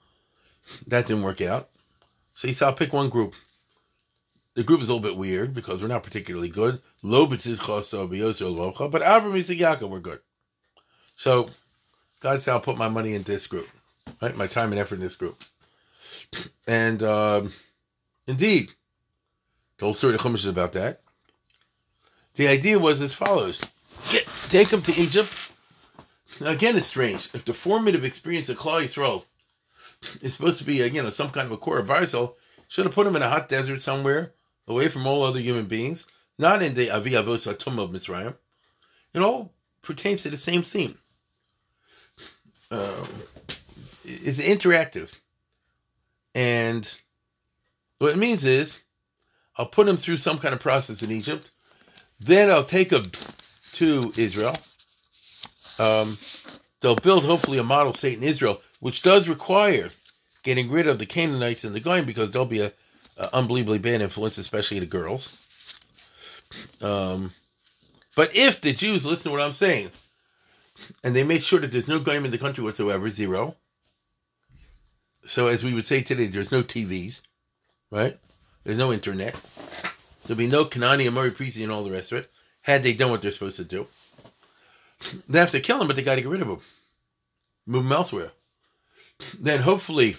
That 0.86 1.06
didn't 1.06 1.22
work 1.22 1.40
out. 1.40 1.68
So 2.34 2.48
he 2.48 2.54
said, 2.54 2.66
I'll 2.66 2.74
pick 2.74 2.92
one 2.92 3.08
group. 3.08 3.34
The 4.54 4.62
group 4.62 4.82
is 4.82 4.88
a 4.88 4.94
little 4.94 5.08
bit 5.08 5.16
weird 5.16 5.54
because 5.54 5.80
we're 5.80 5.88
not 5.88 6.02
particularly 6.02 6.48
good. 6.48 6.80
But 7.02 7.20
Avram 7.20 7.62
Yitzchak 8.92 9.88
we're 9.88 10.00
good. 10.00 10.20
So 11.14 11.50
God 12.20 12.42
said, 12.42 12.52
I'll 12.52 12.60
put 12.60 12.76
my 12.76 12.88
money 12.88 13.14
in 13.14 13.22
this 13.22 13.46
group, 13.46 13.68
right? 14.20 14.36
My 14.36 14.46
time 14.46 14.72
and 14.72 14.78
effort 14.80 14.96
in 14.96 15.00
this 15.00 15.16
group. 15.16 15.40
And 16.66 17.02
um, 17.02 17.52
indeed, 18.26 18.72
the 19.78 19.86
whole 19.86 19.94
story 19.94 20.14
of 20.14 20.20
the 20.20 20.28
Chumash 20.28 20.34
is 20.36 20.46
about 20.46 20.72
that. 20.74 21.00
The 22.34 22.48
idea 22.48 22.78
was 22.78 23.00
as 23.02 23.14
follows 23.14 23.60
Get, 24.10 24.26
take 24.48 24.68
them 24.68 24.82
to 24.82 24.94
Egypt. 25.00 25.30
Now, 26.40 26.50
again, 26.50 26.76
it's 26.76 26.86
strange. 26.86 27.30
If 27.34 27.44
the 27.44 27.54
formative 27.54 28.04
experience 28.04 28.48
of 28.48 28.58
Klal 28.58 28.82
Yisrael 28.82 29.24
is 30.22 30.34
supposed 30.34 30.58
to 30.58 30.64
be, 30.64 30.80
again, 30.80 31.10
some 31.12 31.30
kind 31.30 31.46
of 31.46 31.52
a 31.52 31.56
core 31.56 31.78
of 31.78 32.34
should 32.68 32.84
have 32.84 32.94
put 32.94 33.06
him 33.06 33.16
in 33.16 33.22
a 33.22 33.28
hot 33.28 33.48
desert 33.48 33.82
somewhere, 33.82 34.32
away 34.68 34.88
from 34.88 35.06
all 35.06 35.24
other 35.24 35.40
human 35.40 35.66
beings, 35.66 36.06
not 36.38 36.62
in 36.62 36.74
the 36.74 36.90
Avi 36.90 37.12
Avos 37.12 37.52
Atum 37.52 37.78
of 37.78 37.90
Mitzrayim. 37.90 38.36
It 39.12 39.20
all 39.20 39.52
pertains 39.82 40.22
to 40.22 40.30
the 40.30 40.36
same 40.36 40.62
theme. 40.62 40.98
Um, 42.70 43.08
it's 44.04 44.40
interactive. 44.40 45.18
And 46.34 46.90
what 47.98 48.12
it 48.12 48.18
means 48.18 48.44
is, 48.44 48.80
I'll 49.56 49.66
put 49.66 49.88
him 49.88 49.96
through 49.96 50.18
some 50.18 50.38
kind 50.38 50.54
of 50.54 50.60
process 50.60 51.02
in 51.02 51.10
Egypt 51.10 51.50
then 52.20 52.50
I'll 52.50 52.64
take 52.64 52.90
them 52.90 53.04
to 53.72 54.12
Israel. 54.16 54.54
Um, 55.80 56.18
they'll 56.80 56.94
build 56.94 57.24
hopefully 57.24 57.56
a 57.56 57.62
model 57.62 57.94
state 57.94 58.18
in 58.18 58.22
Israel, 58.22 58.60
which 58.80 59.02
does 59.02 59.28
require 59.28 59.88
getting 60.42 60.70
rid 60.70 60.86
of 60.86 60.98
the 60.98 61.06
Canaanites 61.06 61.64
and 61.64 61.74
the 61.74 61.80
Goyim 61.80 62.04
because 62.04 62.30
they'll 62.30 62.44
be 62.44 62.60
a, 62.60 62.72
a 63.16 63.34
unbelievably 63.34 63.78
bad 63.78 64.02
influence, 64.02 64.36
especially 64.36 64.78
the 64.78 64.86
girls. 64.86 65.38
Um, 66.82 67.32
but 68.14 68.36
if 68.36 68.60
the 68.60 68.74
Jews 68.74 69.06
listen 69.06 69.30
to 69.30 69.38
what 69.38 69.44
I'm 69.44 69.54
saying, 69.54 69.90
and 71.02 71.16
they 71.16 71.22
make 71.22 71.42
sure 71.42 71.60
that 71.60 71.72
there's 71.72 71.88
no 71.88 71.98
Goyim 71.98 72.26
in 72.26 72.30
the 72.30 72.38
country 72.38 72.62
whatsoever, 72.62 73.08
zero. 73.08 73.56
So 75.24 75.46
as 75.46 75.64
we 75.64 75.72
would 75.72 75.86
say 75.86 76.02
today, 76.02 76.26
there's 76.26 76.52
no 76.52 76.62
TVs, 76.62 77.22
right? 77.90 78.18
There's 78.64 78.78
no 78.78 78.92
internet. 78.92 79.34
There'll 80.26 80.38
be 80.38 80.46
no 80.46 80.66
Kanani 80.66 81.06
and 81.06 81.16
Emori 81.16 81.62
and 81.62 81.72
all 81.72 81.84
the 81.84 81.90
rest 81.90 82.12
of 82.12 82.18
it, 82.18 82.30
had 82.62 82.82
they 82.82 82.92
done 82.92 83.10
what 83.10 83.22
they're 83.22 83.32
supposed 83.32 83.56
to 83.56 83.64
do. 83.64 83.86
They 85.28 85.38
have 85.38 85.50
to 85.52 85.60
kill 85.60 85.80
him, 85.80 85.86
but 85.86 85.96
they 85.96 86.02
got 86.02 86.16
to 86.16 86.22
get 86.22 86.30
rid 86.30 86.42
of 86.42 86.48
him. 86.48 86.58
Move 87.66 87.86
him 87.86 87.92
elsewhere. 87.92 88.32
Then 89.38 89.60
hopefully 89.60 90.16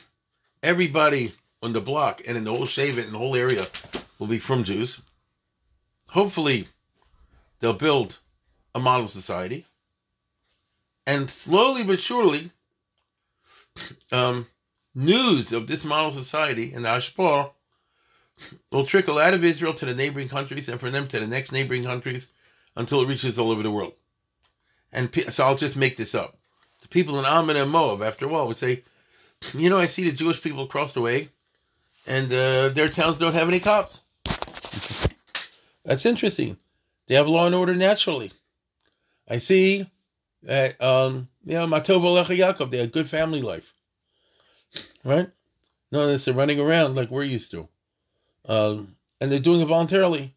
everybody 0.63 1.33
on 1.61 1.73
the 1.73 1.81
block 1.81 2.21
and 2.25 2.37
in 2.37 2.43
the 2.43 2.51
whole 2.51 2.65
Shavit 2.65 3.05
and 3.05 3.13
the 3.13 3.17
whole 3.17 3.35
area 3.35 3.67
will 4.19 4.27
be 4.27 4.39
frum 4.39 4.63
Jews. 4.63 5.01
Hopefully 6.11 6.67
they'll 7.59 7.73
build 7.73 8.19
a 8.73 8.79
model 8.79 9.07
society. 9.07 9.65
And 11.05 11.29
slowly 11.29 11.83
but 11.83 11.99
surely, 11.99 12.51
um, 14.11 14.47
news 14.93 15.51
of 15.53 15.67
this 15.67 15.83
model 15.83 16.11
society 16.11 16.73
and 16.73 16.85
the 16.85 17.51
will 18.71 18.85
trickle 18.85 19.19
out 19.19 19.33
of 19.33 19.43
Israel 19.43 19.73
to 19.73 19.85
the 19.85 19.93
neighboring 19.93 20.29
countries 20.29 20.69
and 20.69 20.79
from 20.79 20.91
them 20.91 21.07
to 21.07 21.19
the 21.19 21.27
next 21.27 21.51
neighboring 21.51 21.83
countries 21.83 22.31
until 22.75 23.01
it 23.01 23.07
reaches 23.07 23.37
all 23.37 23.51
over 23.51 23.63
the 23.63 23.71
world. 23.71 23.93
And 24.91 25.09
so 25.29 25.45
I'll 25.45 25.55
just 25.55 25.77
make 25.77 25.97
this 25.97 26.13
up. 26.13 26.37
The 26.81 26.87
people 26.87 27.17
in 27.19 27.25
Ammon 27.25 27.55
and 27.55 27.71
Moab, 27.71 28.01
after 28.01 28.25
a 28.25 28.27
while, 28.27 28.47
would 28.47 28.57
say, 28.57 28.83
you 29.53 29.69
know, 29.69 29.79
I 29.79 29.85
see 29.85 30.09
the 30.09 30.15
Jewish 30.15 30.41
people 30.41 30.63
across 30.63 30.93
the 30.93 31.01
way, 31.01 31.29
and 32.05 32.31
uh, 32.31 32.69
their 32.69 32.89
towns 32.89 33.17
don't 33.17 33.35
have 33.35 33.47
any 33.47 33.59
cops. 33.59 34.01
That's 35.85 36.05
interesting. 36.05 36.57
They 37.07 37.15
have 37.15 37.27
law 37.27 37.45
and 37.45 37.55
order 37.55 37.75
naturally. 37.75 38.31
I 39.27 39.37
see 39.37 39.89
that, 40.43 40.81
um, 40.81 41.29
you 41.45 41.53
know, 41.53 41.67
Matov 41.67 42.01
Alecha 42.01 42.37
Yaakov, 42.37 42.69
they 42.69 42.77
had 42.77 42.91
good 42.91 43.09
family 43.09 43.41
life. 43.41 43.73
Right? 45.03 45.29
No, 45.91 46.15
they're 46.15 46.33
running 46.33 46.59
around 46.59 46.95
like 46.95 47.09
we're 47.09 47.23
used 47.23 47.51
to. 47.51 47.67
Um, 48.47 48.95
and 49.19 49.31
they're 49.31 49.39
doing 49.39 49.61
it 49.61 49.65
voluntarily. 49.65 50.35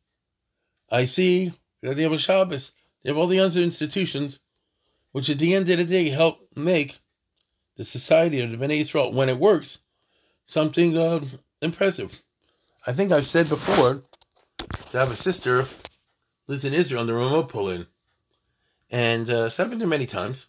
I 0.90 1.04
see 1.04 1.52
that 1.82 1.96
they 1.96 2.02
have 2.02 2.12
a 2.12 2.18
Shabbos. 2.18 2.72
They 3.02 3.10
have 3.10 3.16
all 3.16 3.26
the 3.26 3.40
other 3.40 3.60
institutions, 3.60 4.40
which 5.14 5.30
at 5.30 5.38
the 5.38 5.54
end 5.54 5.70
of 5.70 5.78
the 5.78 5.84
day 5.84 6.08
help 6.08 6.40
make 6.56 6.98
the 7.76 7.84
society 7.84 8.40
of 8.40 8.50
the 8.50 8.56
Bnei 8.56 8.80
Israel, 8.80 9.12
when 9.12 9.28
it 9.28 9.38
works, 9.38 9.78
something 10.44 10.98
uh, 10.98 11.24
impressive. 11.62 12.20
I 12.84 12.94
think 12.94 13.12
I've 13.12 13.24
said 13.24 13.48
before 13.48 14.02
to 14.90 14.98
have 14.98 15.12
a 15.12 15.16
sister 15.16 15.66
lives 16.48 16.64
in 16.64 16.74
Israel 16.74 17.02
in 17.02 17.06
the 17.06 17.12
Ramot 17.12 17.48
Polin. 17.48 17.86
And 18.90 19.30
uh, 19.30 19.44
it's 19.44 19.56
happened 19.56 19.78
to 19.82 19.86
many 19.86 20.06
times. 20.06 20.46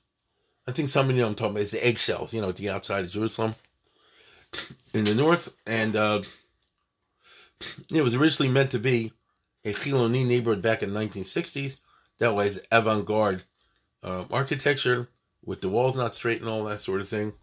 I 0.67 0.71
think 0.71 0.89
some 0.89 1.11
of 1.11 1.15
you 1.15 1.21
know 1.21 1.27
I'm 1.27 1.35
talking 1.35 1.51
about 1.51 1.61
is 1.61 1.69
the 1.69 1.85
eggshells, 1.85 2.33
you 2.33 2.41
know, 2.41 2.49
at 2.49 2.55
the 2.55 2.71
outside 2.71 3.03
of 3.03 3.11
Jerusalem 3.11 3.53
in 4.95 5.03
the 5.03 5.13
north. 5.13 5.53
And 5.67 5.95
uh, 5.95 6.23
it 7.93 8.01
was 8.01 8.15
originally 8.15 8.51
meant 8.51 8.71
to 8.71 8.79
be 8.79 9.13
a 9.63 9.73
Chiloni 9.73 10.25
neighborhood 10.25 10.63
back 10.63 10.81
in 10.81 10.91
the 10.91 10.99
1960s. 10.99 11.77
That 12.17 12.33
was 12.33 12.61
avant-garde 12.71 13.43
um, 14.05 14.27
architecture 14.31 15.09
with 15.43 15.61
the 15.61 15.69
walls 15.69 15.95
not 15.95 16.15
straight 16.15 16.39
and 16.39 16.49
all 16.49 16.63
that 16.65 16.79
sort 16.79 17.01
of 17.01 17.09
thing. 17.09 17.33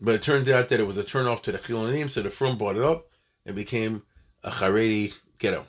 But 0.00 0.14
it 0.14 0.22
turned 0.22 0.48
out 0.48 0.68
that 0.68 0.80
it 0.80 0.86
was 0.86 0.98
a 0.98 1.04
turnoff 1.04 1.42
to 1.42 1.52
the 1.52 1.58
Chilonim, 1.58 2.10
so 2.10 2.22
the 2.22 2.30
firm 2.30 2.56
bought 2.56 2.76
it 2.76 2.82
up 2.82 3.08
and 3.44 3.56
became 3.56 4.04
a 4.44 4.50
Haredi 4.50 5.14
ghetto. 5.38 5.66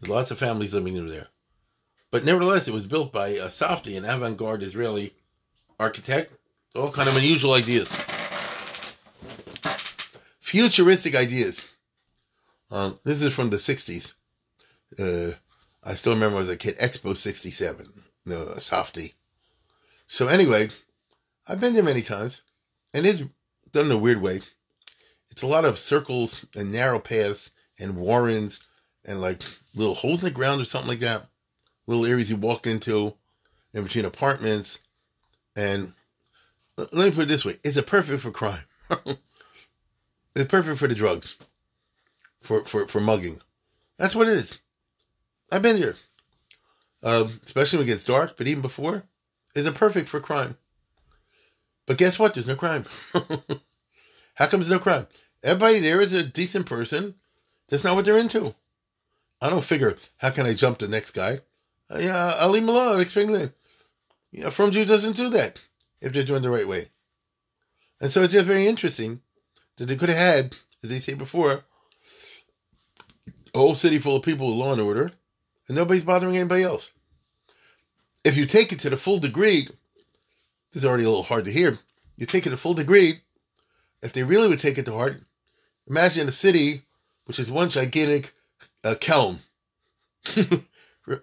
There's 0.00 0.10
lots 0.10 0.30
of 0.30 0.38
families 0.38 0.74
living 0.74 0.96
in 0.96 1.08
there. 1.08 1.28
But 2.10 2.24
nevertheless, 2.24 2.68
it 2.68 2.74
was 2.74 2.86
built 2.86 3.12
by 3.12 3.28
a 3.28 3.46
Safdie, 3.46 3.96
an 3.96 4.04
avant-garde 4.04 4.62
Israeli 4.62 5.14
architect. 5.80 6.32
All 6.76 6.90
kind 6.90 7.08
of 7.08 7.16
unusual 7.16 7.54
ideas. 7.54 7.90
Futuristic 10.38 11.14
ideas. 11.14 11.74
Um, 12.70 12.98
this 13.04 13.22
is 13.22 13.32
from 13.32 13.50
the 13.50 13.56
60s. 13.56 14.12
Uh, 14.98 15.36
I 15.82 15.94
still 15.94 16.14
remember 16.14 16.38
as 16.38 16.48
a 16.48 16.56
kid, 16.56 16.78
Expo 16.78 17.16
67, 17.16 18.04
the 18.24 18.60
softy. 18.60 19.14
So 20.06 20.28
anyway, 20.28 20.68
I've 21.46 21.60
been 21.60 21.74
there 21.74 21.82
many 21.82 22.02
times, 22.02 22.42
and 22.92 23.06
it's 23.06 23.22
done 23.70 23.86
in 23.86 23.92
a 23.92 23.98
weird 23.98 24.22
way. 24.22 24.40
It's 25.30 25.42
a 25.42 25.48
lot 25.48 25.64
of 25.64 25.78
circles 25.78 26.46
and 26.54 26.70
narrow 26.70 26.98
paths 26.98 27.50
and 27.78 27.96
warrens 27.96 28.60
and 29.04 29.20
like 29.20 29.42
little 29.74 29.94
holes 29.94 30.22
in 30.22 30.26
the 30.26 30.30
ground 30.30 30.62
or 30.62 30.64
something 30.64 30.88
like 30.88 31.00
that. 31.00 31.26
Little 31.86 32.06
areas 32.06 32.30
you 32.30 32.36
walk 32.36 32.66
into 32.66 33.14
in 33.72 33.82
between 33.82 34.04
apartments. 34.04 34.78
And 35.56 35.94
let 36.76 36.92
me 36.92 37.10
put 37.10 37.24
it 37.24 37.28
this 37.28 37.44
way 37.44 37.58
it's 37.62 37.76
a 37.76 37.82
perfect 37.82 38.22
for 38.22 38.30
crime. 38.30 38.64
it's 40.34 40.50
perfect 40.50 40.78
for 40.78 40.88
the 40.88 40.94
drugs, 40.94 41.36
for, 42.40 42.64
for, 42.64 42.86
for 42.86 43.00
mugging. 43.00 43.40
That's 43.98 44.14
what 44.14 44.28
it 44.28 44.34
is. 44.34 44.60
I've 45.50 45.62
been 45.62 45.76
here. 45.76 45.96
Um, 47.04 47.38
especially 47.44 47.80
when 47.80 47.86
it 47.86 47.92
gets 47.92 48.04
dark, 48.04 48.36
but 48.36 48.48
even 48.48 48.62
before, 48.62 49.04
is 49.54 49.66
it 49.66 49.74
perfect 49.74 50.08
for 50.08 50.20
crime? 50.20 50.56
But 51.86 51.98
guess 51.98 52.18
what? 52.18 52.34
There's 52.34 52.48
no 52.48 52.56
crime. 52.56 52.86
How 54.34 54.46
come 54.46 54.60
there's 54.60 54.70
no 54.70 54.78
crime? 54.78 55.06
Everybody 55.42 55.80
there 55.80 56.00
is 56.00 56.14
a 56.14 56.24
decent 56.24 56.64
person. 56.66 57.16
That's 57.68 57.84
not 57.84 57.94
what 57.94 58.06
they're 58.06 58.18
into. 58.18 58.54
I 59.40 59.50
don't 59.50 59.64
figure, 59.64 59.96
how 60.16 60.30
can 60.30 60.46
I 60.46 60.54
jump 60.54 60.78
the 60.78 60.88
next 60.88 61.10
guy? 61.10 61.40
Uh, 61.90 61.98
yeah, 61.98 62.34
I'll. 62.38 62.54
Explain 62.98 63.34
it. 63.34 63.52
Yeah, 64.32 64.50
Frum 64.50 64.70
Jew 64.70 64.86
doesn't 64.86 65.16
do 65.16 65.28
that 65.30 65.66
if 66.00 66.12
they're 66.12 66.24
doing 66.24 66.42
the 66.42 66.50
right 66.50 66.66
way. 66.66 66.88
And 68.00 68.10
so 68.10 68.22
it's 68.22 68.32
just 68.32 68.46
very 68.46 68.66
interesting 68.66 69.20
that 69.76 69.86
they 69.86 69.96
could 69.96 70.08
have 70.08 70.18
had, 70.18 70.56
as 70.82 70.90
they 70.90 70.98
say 70.98 71.14
before, 71.14 71.64
a 73.54 73.58
whole 73.58 73.74
city 73.74 73.98
full 73.98 74.16
of 74.16 74.22
people 74.22 74.48
with 74.48 74.56
law 74.56 74.72
and 74.72 74.80
order, 74.80 75.12
and 75.68 75.76
nobody's 75.76 76.02
bothering 76.02 76.36
anybody 76.36 76.62
else. 76.62 76.90
If 78.24 78.36
you 78.36 78.46
take 78.46 78.72
it 78.72 78.78
to 78.80 78.90
the 78.90 78.96
full 78.96 79.18
degree, 79.18 79.68
this 80.72 80.82
is 80.82 80.84
already 80.84 81.04
a 81.04 81.08
little 81.08 81.22
hard 81.22 81.44
to 81.44 81.52
hear. 81.52 81.78
You 82.16 82.26
take 82.26 82.46
it 82.46 82.50
to 82.50 82.56
full 82.56 82.74
degree. 82.74 83.20
If 84.02 84.12
they 84.12 84.22
really 84.22 84.48
would 84.48 84.60
take 84.60 84.78
it 84.78 84.84
to 84.86 84.92
heart, 84.92 85.20
imagine 85.86 86.28
a 86.28 86.32
city 86.32 86.82
which 87.26 87.38
is 87.38 87.50
one 87.50 87.70
gigantic 87.70 88.32
uh, 88.82 88.94
Kelm, 89.00 89.38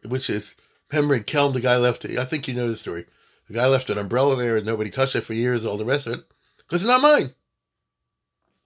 which 0.08 0.30
is 0.30 0.56
remembering 0.92 1.24
Kelm, 1.24 1.54
the 1.54 1.62
guy 1.62 1.78
left. 1.78 2.06
I 2.06 2.26
think 2.26 2.48
you 2.48 2.54
know 2.54 2.68
the 2.68 2.76
story. 2.76 3.06
The 3.48 3.54
guy 3.54 3.68
left 3.68 3.90
an 3.90 3.98
umbrella 3.98 4.36
there 4.36 4.58
and 4.58 4.66
nobody 4.66 4.90
touched 4.90 5.16
it 5.16 5.26
for 5.26 5.34
years. 5.34 5.66
All 5.66 5.78
the 5.78 5.86
rest 5.86 6.08
of 6.08 6.14
it 6.14 6.26
because 6.58 6.84
it's 6.84 6.90
not 6.90 7.02
mine. 7.02 7.34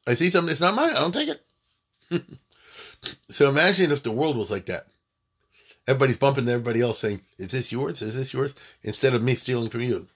I 0.05 0.13
see 0.13 0.29
something 0.29 0.51
it's 0.51 0.61
not 0.61 0.75
mine. 0.75 0.91
I 0.91 0.99
don't 0.99 1.11
take 1.11 1.29
it. 2.09 2.23
so 3.29 3.49
imagine 3.49 3.91
if 3.91 4.03
the 4.03 4.11
world 4.11 4.37
was 4.37 4.51
like 4.51 4.67
that. 4.67 4.87
Everybody's 5.87 6.17
bumping 6.17 6.45
to 6.45 6.51
everybody 6.51 6.81
else 6.81 6.99
saying, 6.99 7.21
Is 7.37 7.51
this 7.51 7.71
yours? 7.71 8.01
Is 8.01 8.15
this 8.15 8.33
yours? 8.33 8.55
Instead 8.83 9.13
of 9.13 9.21
me 9.21 9.35
stealing 9.35 9.69
from 9.69 9.81
you. 9.81 10.07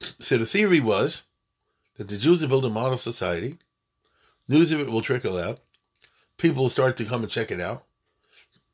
So 0.00 0.38
the 0.38 0.46
theory 0.46 0.80
was 0.80 1.22
that 1.96 2.08
the 2.08 2.16
Jews 2.16 2.42
will 2.42 2.48
build 2.48 2.64
a 2.64 2.70
model 2.70 2.98
society. 2.98 3.58
News 4.48 4.72
of 4.72 4.80
it 4.80 4.90
will 4.90 5.02
trickle 5.02 5.38
out. 5.38 5.60
People 6.36 6.64
will 6.64 6.70
start 6.70 6.96
to 6.96 7.04
come 7.04 7.22
and 7.22 7.30
check 7.30 7.50
it 7.50 7.60
out. 7.60 7.84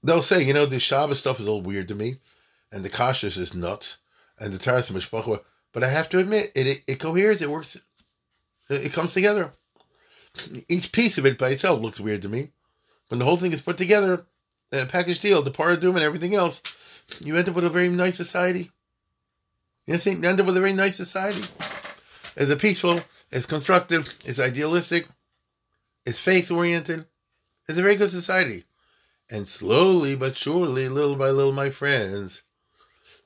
They'll 0.03 0.23
say, 0.23 0.43
you 0.43 0.55
know, 0.55 0.65
the 0.65 0.79
Shabbos 0.79 1.19
stuff 1.19 1.41
is 1.41 1.49
all 1.49 1.61
weird 1.61 1.89
to 1.89 1.95
me, 1.95 2.17
and 2.73 2.85
the 2.85 2.91
kashrus 2.91 3.37
is 3.37 3.55
nuts, 3.55 3.99
and 4.39 4.53
the 4.53 4.59
Taharas 4.59 4.91
Mishpacha. 4.91 5.43
But 5.73 5.85
I 5.85 5.89
have 5.89 6.09
to 6.11 6.19
admit, 6.19 6.53
it, 6.55 6.67
it, 6.67 6.83
it 6.87 7.01
coheres, 7.01 7.43
it 7.43 7.51
works, 7.51 7.77
it, 8.71 8.87
it 8.87 8.93
comes 8.93 9.13
together. 9.13 9.53
Each 10.69 10.93
piece 10.93 11.19
of 11.19 11.27
it 11.27 11.37
by 11.37 11.51
itself 11.51 11.81
looks 11.81 12.01
weird 12.01 12.23
to 12.23 12.29
me. 12.29 12.51
When 13.09 13.19
the 13.19 13.25
whole 13.25 13.37
thing 13.37 13.53
is 13.53 13.61
put 13.61 13.77
together, 13.77 14.25
a 14.73 14.87
package 14.87 15.21
deal, 15.21 15.43
the 15.43 15.51
paradigm 15.51 15.97
and 15.97 16.05
everything 16.05 16.35
else, 16.35 16.63
you 17.21 17.37
end 17.37 17.49
up 17.49 17.55
with 17.55 17.65
a 17.65 17.71
very 17.71 17.89
nice 17.89 18.17
society. 18.17 18.71
You 19.87 19.95
end 20.05 20.41
up 20.41 20.47
with 20.47 20.57
a 20.57 20.61
very 20.61 20.75
nice 20.75 20.97
society. 20.97 21.49
It's 22.37 22.51
a 22.51 22.57
peaceful, 22.57 23.01
it's 23.31 23.47
constructive, 23.47 24.19
it's 24.25 24.39
idealistic, 24.39 25.09
it's 26.05 26.21
faith 26.21 26.51
oriented. 26.51 27.07
It's 27.69 27.79
a 27.79 27.83
very 27.83 27.97
good 27.97 28.11
society. 28.11 28.65
And 29.31 29.47
slowly 29.49 30.17
but 30.17 30.37
surely, 30.37 30.89
little 30.89 31.17
by 31.17 31.31
little, 31.31 31.53
my 31.53 31.69
friends, 31.69 32.45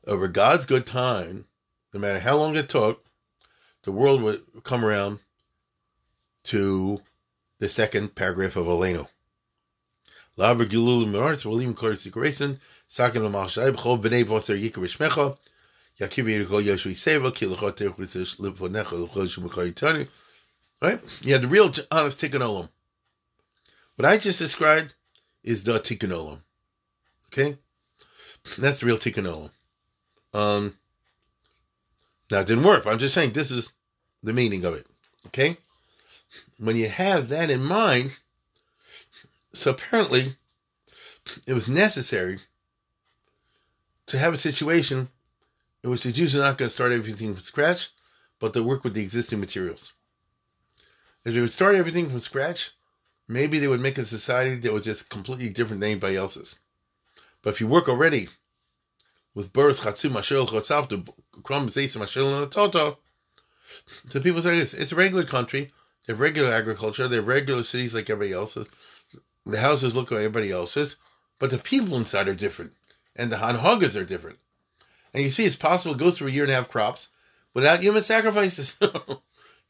over 0.05 0.26
God's 0.26 0.66
good 0.66 0.85
time, 0.85 1.46
no 1.94 2.00
matter 2.00 2.18
how 2.18 2.37
long 2.37 2.57
it 2.57 2.68
took, 2.68 3.05
the 3.85 3.92
world 3.92 4.22
would 4.22 4.42
come 4.64 4.85
around 4.85 5.20
to 6.44 6.98
the 7.61 7.68
second 7.68 8.16
paragraph 8.16 8.57
of 8.57 8.66
Aleinu. 8.66 9.07
Laver 10.37 10.64
Gilul 10.64 11.07
Meretz 11.07 11.45
Volim 11.45 11.75
Korsi 11.75 12.11
Grayson, 12.11 12.59
Sakin 12.87 13.23
Malshai, 13.23 13.75
Bchol 13.75 14.01
Bnei 14.01 14.25
Voser 14.25 14.59
Yikar 14.59 14.85
Shmecha, 14.85 15.37
Yakiv 16.01 16.47
Yeshua 16.47 16.92
Seva, 16.92 17.31
Kilachot 17.31 17.77
Terchus 17.77 18.37
Livonecha, 18.37 19.09
Lachos 19.09 19.38
Shumakari 19.38 19.75
Tani. 19.75 20.07
Right? 20.81 21.01
You 21.23 21.35
had 21.35 21.42
the 21.42 21.49
real 21.49 21.73
honest 21.90 22.21
Tikkun 22.21 22.40
Olam. 22.40 22.71
What 23.97 24.07
I 24.07 24.16
just 24.16 24.38
described 24.38 24.95
is 25.45 25.64
the 25.64 25.79
Tikkun 25.79 26.11
Olam. 26.11 26.40
Okay? 27.33 27.59
That's 28.59 28.81
the 28.81 28.87
real 28.87 28.97
Tikkun 28.97 29.51
Olam. 30.33 30.38
Um, 30.38 30.77
now, 32.31 32.40
it 32.40 32.47
didn't 32.47 32.64
work, 32.64 32.87
I'm 32.87 32.99
just 32.99 33.14
saying 33.14 33.33
this 33.33 33.51
is 33.51 33.71
the 34.23 34.33
meaning 34.33 34.64
of 34.64 34.75
it. 34.75 34.87
Okay? 35.27 35.59
When 36.59 36.77
you 36.77 36.88
have 36.88 37.29
that 37.29 37.51
in 37.51 37.62
mind, 37.62 38.18
so 39.54 39.70
apparently, 39.70 40.36
it 41.46 41.54
was 41.54 41.68
necessary 41.68 42.38
to 44.06 44.18
have 44.18 44.34
a 44.34 44.38
situation 44.38 45.08
in 45.84 45.90
which 45.90 46.04
the 46.04 46.12
Jews 46.12 46.34
are 46.34 46.40
not 46.40 46.58
going 46.58 46.68
to 46.68 46.74
start 46.74 46.92
everything 46.92 47.34
from 47.34 47.42
scratch, 47.42 47.90
but 48.38 48.54
to 48.54 48.62
work 48.62 48.84
with 48.84 48.94
the 48.94 49.02
existing 49.02 49.40
materials. 49.40 49.92
If 51.24 51.34
they 51.34 51.40
would 51.40 51.52
start 51.52 51.74
everything 51.74 52.08
from 52.08 52.20
scratch, 52.20 52.70
maybe 53.28 53.58
they 53.58 53.68
would 53.68 53.80
make 53.80 53.98
a 53.98 54.04
society 54.04 54.56
that 54.56 54.72
was 54.72 54.84
just 54.84 55.08
completely 55.08 55.48
different 55.48 55.80
than 55.80 55.90
anybody 55.92 56.16
else's. 56.16 56.56
But 57.42 57.50
if 57.50 57.60
you 57.60 57.68
work 57.68 57.88
already 57.88 58.28
with 59.34 59.52
birth, 59.52 59.82
chatzu, 59.82 60.10
mashel, 60.10 60.48
chotzav, 60.48 60.88
the 60.88 61.12
krom, 61.42 61.68
zeis, 61.68 61.96
mashel, 61.96 62.42
and 62.42 62.50
toto, 62.50 62.98
so 64.08 64.20
people 64.20 64.42
say 64.42 64.58
this, 64.58 64.74
it's 64.74 64.92
a 64.92 64.96
regular 64.96 65.24
country, 65.24 65.72
they 66.06 66.12
have 66.12 66.20
regular 66.20 66.52
agriculture, 66.52 67.08
they 67.08 67.16
have 67.16 67.26
regular 67.26 67.62
cities 67.62 67.94
like 67.94 68.10
everybody 68.10 68.34
else's, 68.34 68.66
the 69.44 69.61
houses 69.61 69.94
look 69.94 70.11
like 70.11 70.18
everybody 70.18 70.50
else's, 70.50 70.96
but 71.38 71.50
the 71.50 71.59
people 71.59 71.96
inside 71.96 72.28
are 72.28 72.35
different, 72.35 72.72
and 73.16 73.31
the 73.31 73.37
hanhagas 73.37 74.00
are 74.00 74.05
different. 74.05 74.38
And 75.12 75.22
you 75.22 75.31
see, 75.31 75.44
it's 75.44 75.57
possible 75.57 75.94
to 75.94 75.98
go 75.98 76.11
through 76.11 76.28
a 76.28 76.31
year 76.31 76.44
and 76.44 76.52
have 76.52 76.68
crops 76.68 77.09
without 77.55 77.81
human 77.81 78.02
sacrifices. 78.02 78.76
you 78.81 79.18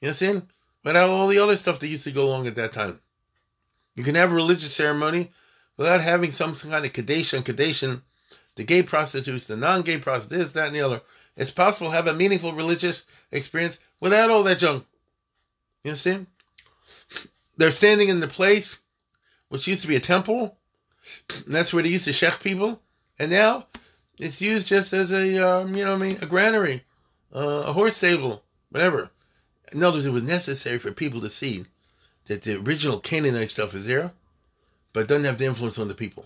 understand? 0.03 0.49
Without 0.85 1.09
all 1.09 1.29
the 1.29 1.39
other 1.39 1.57
stuff 1.57 1.79
that 1.79 1.89
used 1.89 2.05
to 2.05 2.13
go 2.13 2.27
along 2.27 2.47
at 2.47 2.55
that 2.57 2.73
time. 2.73 3.01
You 3.95 4.05
can 4.05 4.15
have 4.15 4.33
a 4.33 4.35
religious 4.35 4.75
ceremony 4.75 5.31
without 5.77 6.01
having 6.01 6.33
some 6.33 6.55
kind 6.55 6.85
of 6.85 6.93
kadation, 6.93 7.43
kadation, 7.43 8.03
the 8.57 8.65
gay 8.65 8.83
prostitutes, 8.83 9.47
the 9.47 9.57
non-gay 9.57 9.99
prostitutes, 9.99 10.53
that 10.53 10.67
and 10.67 10.77
the 10.77 10.81
other. 10.81 11.03
It's 11.37 11.51
possible 11.51 11.89
to 11.89 11.97
have 11.97 12.07
a 12.07 12.15
meaningful 12.15 12.53
religious 12.53 13.05
experience 13.31 13.79
without 14.01 14.31
all 14.31 14.43
that 14.45 14.59
junk. 14.59 14.85
You 15.83 15.91
understand? 15.91 16.27
They're 17.57 17.73
standing 17.73 18.09
in 18.09 18.21
the 18.21 18.29
place 18.29 18.79
which 19.53 19.67
used 19.67 19.83
to 19.83 19.87
be 19.87 19.97
a 19.97 20.01
temple, 20.01 20.57
and 21.45 21.55
that's 21.55 21.75
where 21.75 21.83
they 21.83 21.91
used 21.91 22.07
to 22.07 22.11
shech 22.11 22.43
people, 22.43 22.81
and 23.19 23.31
now 23.31 23.67
it's 24.19 24.41
used 24.41 24.67
just 24.67 24.95
as 24.95 25.13
a, 25.13 25.37
um, 25.47 25.77
you 25.77 25.85
know, 25.85 25.93
I 25.93 25.99
mean, 25.99 26.17
a 26.23 26.27
granary, 26.27 26.85
uh, 27.37 27.65
a 27.67 27.75
horse 27.75 27.99
stable, 27.99 28.45
whatever. 28.71 29.11
In 29.71 29.83
other 29.83 29.99
words, 29.99 30.07
it 30.07 30.11
was 30.11 30.23
necessary 30.23 30.79
for 30.79 30.91
people 30.91 31.21
to 31.21 31.29
see 31.29 31.67
that 32.29 32.45
the 32.45 32.57
original 32.57 32.99
Canaanite 32.99 33.51
stuff 33.51 33.75
is 33.75 33.85
there, 33.85 34.13
but 34.95 35.07
doesn't 35.07 35.27
have 35.27 35.37
the 35.37 35.45
influence 35.45 35.79
on 35.79 35.89
the 35.89 35.95
people. 35.95 36.25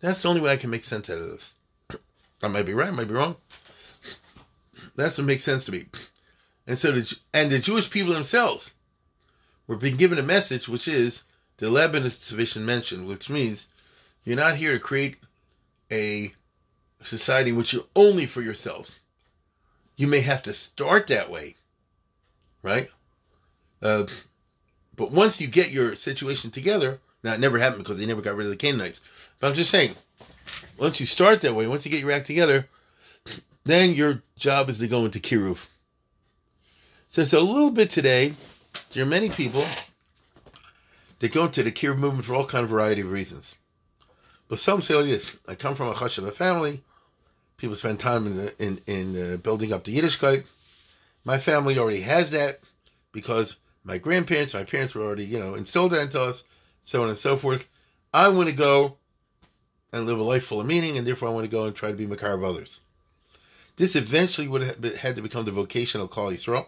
That's 0.00 0.22
the 0.22 0.28
only 0.28 0.40
way 0.40 0.52
I 0.52 0.56
can 0.56 0.70
make 0.70 0.84
sense 0.84 1.10
out 1.10 1.18
of 1.18 1.28
this. 1.28 1.54
I 2.42 2.48
might 2.48 2.64
be 2.64 2.72
right, 2.72 2.88
I 2.88 2.92
might 2.92 3.08
be 3.08 3.14
wrong. 3.14 3.36
That's 4.96 5.18
what 5.18 5.26
makes 5.26 5.44
sense 5.44 5.66
to 5.66 5.72
me. 5.72 5.88
And 6.66 6.78
so, 6.78 6.92
the, 6.92 7.18
and 7.34 7.50
the 7.50 7.58
Jewish 7.58 7.90
people 7.90 8.14
themselves 8.14 8.72
were 9.66 9.76
being 9.76 9.96
given 9.96 10.18
a 10.18 10.22
message, 10.22 10.70
which 10.70 10.88
is 10.88 11.24
the 11.60 11.66
Lebanese 11.66 12.18
sufficient 12.22 12.64
mention, 12.64 13.06
which 13.06 13.28
means 13.28 13.66
you're 14.24 14.34
not 14.34 14.56
here 14.56 14.72
to 14.72 14.78
create 14.78 15.18
a 15.92 16.32
society 17.02 17.52
which 17.52 17.74
you're 17.74 17.84
only 17.94 18.24
for 18.24 18.40
yourselves. 18.40 19.00
You 19.94 20.06
may 20.06 20.20
have 20.20 20.42
to 20.44 20.54
start 20.54 21.06
that 21.08 21.30
way, 21.30 21.56
right? 22.62 22.88
Uh, 23.82 24.06
but 24.96 25.10
once 25.10 25.38
you 25.38 25.48
get 25.48 25.70
your 25.70 25.94
situation 25.96 26.50
together, 26.50 26.98
now 27.22 27.34
it 27.34 27.40
never 27.40 27.58
happened 27.58 27.84
because 27.84 27.98
they 27.98 28.06
never 28.06 28.22
got 28.22 28.36
rid 28.36 28.46
of 28.46 28.50
the 28.50 28.56
Canaanites. 28.56 29.02
But 29.38 29.48
I'm 29.48 29.54
just 29.54 29.70
saying, 29.70 29.96
once 30.78 30.98
you 30.98 31.04
start 31.04 31.42
that 31.42 31.54
way, 31.54 31.66
once 31.66 31.84
you 31.84 31.92
get 31.92 32.00
your 32.00 32.12
act 32.12 32.26
together, 32.26 32.68
then 33.64 33.92
your 33.92 34.22
job 34.38 34.70
is 34.70 34.78
to 34.78 34.88
go 34.88 35.04
into 35.04 35.20
Kiruv. 35.20 35.68
So 37.08 37.20
it's 37.20 37.34
a 37.34 37.40
little 37.40 37.70
bit 37.70 37.90
today. 37.90 38.32
There 38.94 39.02
are 39.02 39.06
many 39.06 39.28
people 39.28 39.64
that 41.20 41.32
go 41.32 41.44
into 41.44 41.62
the 41.62 41.72
Kiruv 41.72 41.98
movement 41.98 42.24
for 42.24 42.34
all 42.34 42.44
kind 42.44 42.64
of 42.64 42.70
variety 42.70 43.00
of 43.00 43.10
reasons. 43.10 43.54
But 44.48 44.58
some 44.58 44.82
say 44.82 44.94
like 44.94 45.06
this: 45.06 45.38
I 45.46 45.54
come 45.54 45.74
from 45.74 45.88
a 45.88 45.94
chashuva 45.94 46.34
family. 46.34 46.82
People 47.56 47.76
spend 47.76 48.00
time 48.00 48.26
in 48.26 48.36
the, 48.36 48.62
in 48.62 48.80
in 48.86 49.34
uh, 49.34 49.36
building 49.36 49.72
up 49.72 49.84
the 49.84 49.96
Yiddishkeit. 49.96 50.44
My 51.24 51.38
family 51.38 51.78
already 51.78 52.00
has 52.00 52.30
that 52.32 52.58
because 53.12 53.56
my 53.84 53.98
grandparents, 53.98 54.54
my 54.54 54.64
parents 54.64 54.94
were 54.94 55.02
already 55.02 55.24
you 55.24 55.38
know 55.38 55.54
instilled 55.54 55.92
that 55.92 56.02
into 56.02 56.20
us, 56.20 56.44
so 56.82 57.02
on 57.02 57.08
and 57.08 57.18
so 57.18 57.36
forth. 57.36 57.68
I 58.12 58.28
want 58.28 58.48
to 58.48 58.54
go 58.54 58.96
and 59.92 60.06
live 60.06 60.18
a 60.18 60.22
life 60.22 60.44
full 60.44 60.60
of 60.60 60.66
meaning, 60.66 60.96
and 60.96 61.06
therefore 61.06 61.28
I 61.28 61.32
want 61.32 61.44
to 61.44 61.50
go 61.50 61.64
and 61.64 61.74
try 61.74 61.90
to 61.90 61.96
be 61.96 62.06
makar 62.06 62.32
of 62.32 62.44
others. 62.44 62.80
This 63.76 63.96
eventually 63.96 64.48
would 64.48 64.62
have 64.62 64.80
been, 64.80 64.96
had 64.96 65.16
to 65.16 65.22
become 65.22 65.44
the 65.44 65.52
vocational 65.52 66.08
Klal 66.08 66.34
Yisrael. 66.34 66.66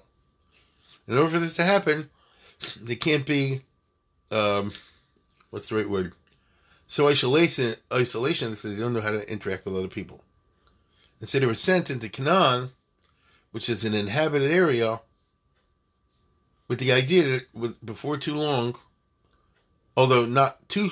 In 1.06 1.18
order 1.18 1.30
for 1.30 1.38
this 1.38 1.54
to 1.54 1.64
happen, 1.64 2.10
they 2.80 2.96
can't 2.96 3.26
be, 3.26 3.62
um, 4.32 4.72
what's 5.50 5.68
the 5.68 5.76
right 5.76 5.88
word? 5.88 6.14
So 6.86 7.08
isolation, 7.08 7.76
isolation 7.92 8.52
is 8.52 8.62
they 8.62 8.76
don't 8.76 8.92
know 8.92 9.00
how 9.00 9.10
to 9.10 9.30
interact 9.30 9.64
with 9.64 9.76
other 9.76 9.88
people. 9.88 10.24
And 11.20 11.28
so 11.28 11.38
they 11.38 11.46
were 11.46 11.54
sent 11.54 11.90
into 11.90 12.08
Canaan, 12.08 12.70
which 13.52 13.68
is 13.68 13.84
an 13.84 13.94
inhabited 13.94 14.50
area, 14.50 15.00
with 16.68 16.78
the 16.78 16.92
idea 16.92 17.22
that 17.24 17.46
with, 17.52 17.84
before 17.84 18.16
too 18.16 18.34
long, 18.34 18.76
although 19.96 20.24
not 20.24 20.68
too 20.68 20.90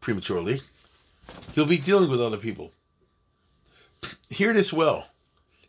prematurely, 0.00 0.62
he'll 1.54 1.66
be 1.66 1.78
dealing 1.78 2.10
with 2.10 2.22
other 2.22 2.36
people. 2.36 2.72
Hear 4.30 4.52
this 4.52 4.72
well. 4.72 5.08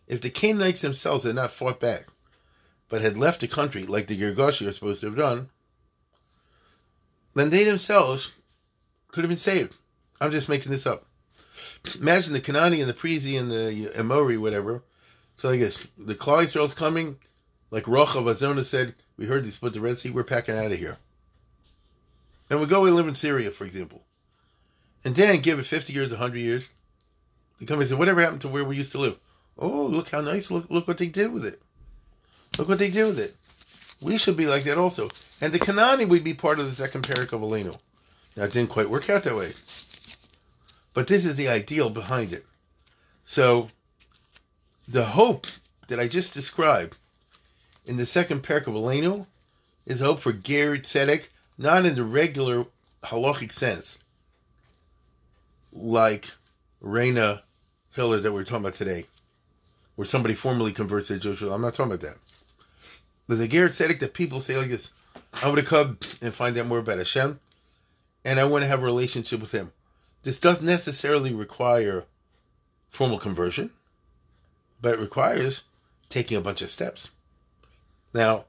If 0.07 0.21
the 0.21 0.29
Canaanites 0.29 0.81
themselves 0.81 1.23
had 1.23 1.35
not 1.35 1.51
fought 1.51 1.79
back, 1.79 2.07
but 2.89 3.01
had 3.01 3.17
left 3.17 3.41
the 3.41 3.47
country 3.47 3.83
like 3.85 4.07
the 4.07 4.17
Girgashi 4.17 4.67
are 4.67 4.73
supposed 4.73 5.01
to 5.01 5.07
have 5.07 5.17
done, 5.17 5.49
then 7.39 7.49
they 7.49 7.63
themselves 7.63 8.35
could 9.07 9.23
have 9.23 9.29
been 9.29 9.37
saved. 9.37 9.77
I'm 10.21 10.31
just 10.31 10.49
making 10.49 10.71
this 10.71 10.85
up. 10.85 11.05
Imagine 11.99 12.33
the 12.33 12.41
Kanani 12.41 12.79
and 12.79 12.89
the 12.89 12.93
Prezi 12.93 13.39
and 13.39 13.51
the 13.51 13.91
Emori, 13.95 14.37
whatever. 14.37 14.83
So 15.35 15.49
I 15.49 15.57
guess 15.57 15.87
the 15.97 16.15
Klal 16.15 16.43
Yisrael's 16.43 16.75
coming, 16.75 17.17
like 17.71 17.85
Rochav 17.85 18.23
Azona 18.23 18.65
said, 18.65 18.95
we 19.17 19.25
heard 19.25 19.45
they 19.45 19.49
split 19.49 19.73
the 19.73 19.79
Red 19.79 19.99
Sea, 19.99 20.09
we're 20.09 20.23
packing 20.23 20.57
out 20.57 20.71
of 20.71 20.79
here. 20.79 20.97
And 22.49 22.59
we 22.59 22.65
go 22.65 22.85
and 22.85 22.95
live 22.95 23.07
in 23.07 23.15
Syria, 23.15 23.51
for 23.51 23.65
example. 23.65 24.03
And 25.05 25.15
then 25.15 25.39
give 25.39 25.59
it 25.59 25.65
50 25.65 25.93
years, 25.93 26.11
100 26.11 26.37
years. 26.37 26.69
They 27.59 27.65
come 27.65 27.79
and 27.79 27.87
say, 27.87 27.95
whatever 27.95 28.21
happened 28.21 28.41
to 28.41 28.47
where 28.47 28.65
we 28.65 28.75
used 28.75 28.91
to 28.93 28.97
live? 28.97 29.17
Oh, 29.57 29.85
look 29.85 30.09
how 30.09 30.21
nice. 30.21 30.49
Look, 30.49 30.69
look 30.69 30.87
what 30.87 30.97
they 30.97 31.07
did 31.07 31.31
with 31.31 31.45
it. 31.45 31.61
Look 32.57 32.67
what 32.67 32.79
they 32.79 32.89
did 32.89 33.05
with 33.05 33.19
it. 33.19 33.35
We 34.01 34.17
should 34.17 34.37
be 34.37 34.47
like 34.47 34.63
that 34.63 34.77
also. 34.77 35.09
And 35.41 35.53
the 35.53 35.59
Kanani 35.59 36.07
would 36.07 36.23
be 36.23 36.33
part 36.33 36.59
of 36.59 36.65
the 36.65 36.71
second 36.71 37.03
parak 37.03 37.33
of 37.33 37.41
Aleinu. 37.41 37.77
Now, 38.35 38.45
it 38.45 38.53
didn't 38.53 38.69
quite 38.69 38.89
work 38.89 39.09
out 39.09 39.23
that 39.23 39.35
way. 39.35 39.53
But 40.93 41.07
this 41.07 41.25
is 41.25 41.35
the 41.35 41.49
ideal 41.49 41.89
behind 41.89 42.33
it. 42.33 42.45
So, 43.23 43.69
the 44.87 45.05
hope 45.05 45.47
that 45.87 45.99
I 45.99 46.07
just 46.07 46.33
described 46.33 46.97
in 47.85 47.97
the 47.97 48.05
second 48.05 48.43
parak 48.43 48.67
of 48.67 48.73
Aleinu 48.73 49.27
is 49.85 49.99
hope 49.99 50.19
for 50.19 50.31
Ger 50.31 50.77
Tzedek, 50.77 51.29
not 51.57 51.85
in 51.85 51.95
the 51.95 52.03
regular 52.03 52.65
halachic 53.03 53.51
sense, 53.51 53.97
like 55.73 56.31
Reina 56.79 57.43
Hiller 57.95 58.19
that 58.19 58.31
we 58.31 58.41
are 58.41 58.45
talking 58.45 58.65
about 58.65 58.75
today, 58.75 59.05
where 59.95 60.05
somebody 60.05 60.33
formally 60.33 60.71
converts 60.71 61.09
to 61.09 61.19
Joshua. 61.19 61.53
I'm 61.53 61.61
not 61.61 61.73
talking 61.73 61.91
about 61.91 62.07
that. 62.07 62.17
There's 63.29 63.41
a 63.41 63.47
Ger 63.47 63.69
Tzedek 63.69 63.99
that 63.99 64.15
people 64.15 64.41
say 64.41 64.57
like 64.57 64.71
this, 64.71 64.91
I 65.35 65.45
want 65.45 65.59
to 65.59 65.63
come 65.65 65.99
and 66.19 66.33
find 66.33 66.57
out 66.57 66.65
more 66.65 66.79
about 66.79 66.97
Hashem, 66.97 67.39
and 68.25 68.39
I 68.39 68.43
want 68.45 68.63
to 68.63 68.67
have 68.67 68.81
a 68.81 68.85
relationship 68.85 69.39
with 69.39 69.51
Him. 69.51 69.71
This 70.23 70.39
doesn't 70.39 70.65
necessarily 70.65 71.31
require 71.31 72.05
formal 72.89 73.19
conversion, 73.19 73.69
but 74.81 74.95
it 74.95 74.99
requires 74.99 75.61
taking 76.09 76.37
a 76.37 76.41
bunch 76.41 76.63
of 76.63 76.71
steps. 76.71 77.09
Now, 78.15 78.45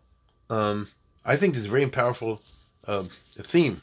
um, 0.48 0.88
I 1.26 1.36
think 1.36 1.52
this 1.52 1.64
is 1.64 1.68
a 1.68 1.70
very 1.70 1.86
powerful 1.90 2.40
uh, 2.86 3.02
theme 3.02 3.82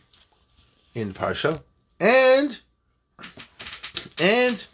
in 0.95 1.13
Parsha, 1.13 1.61
and 1.99 2.59
and 4.17 4.65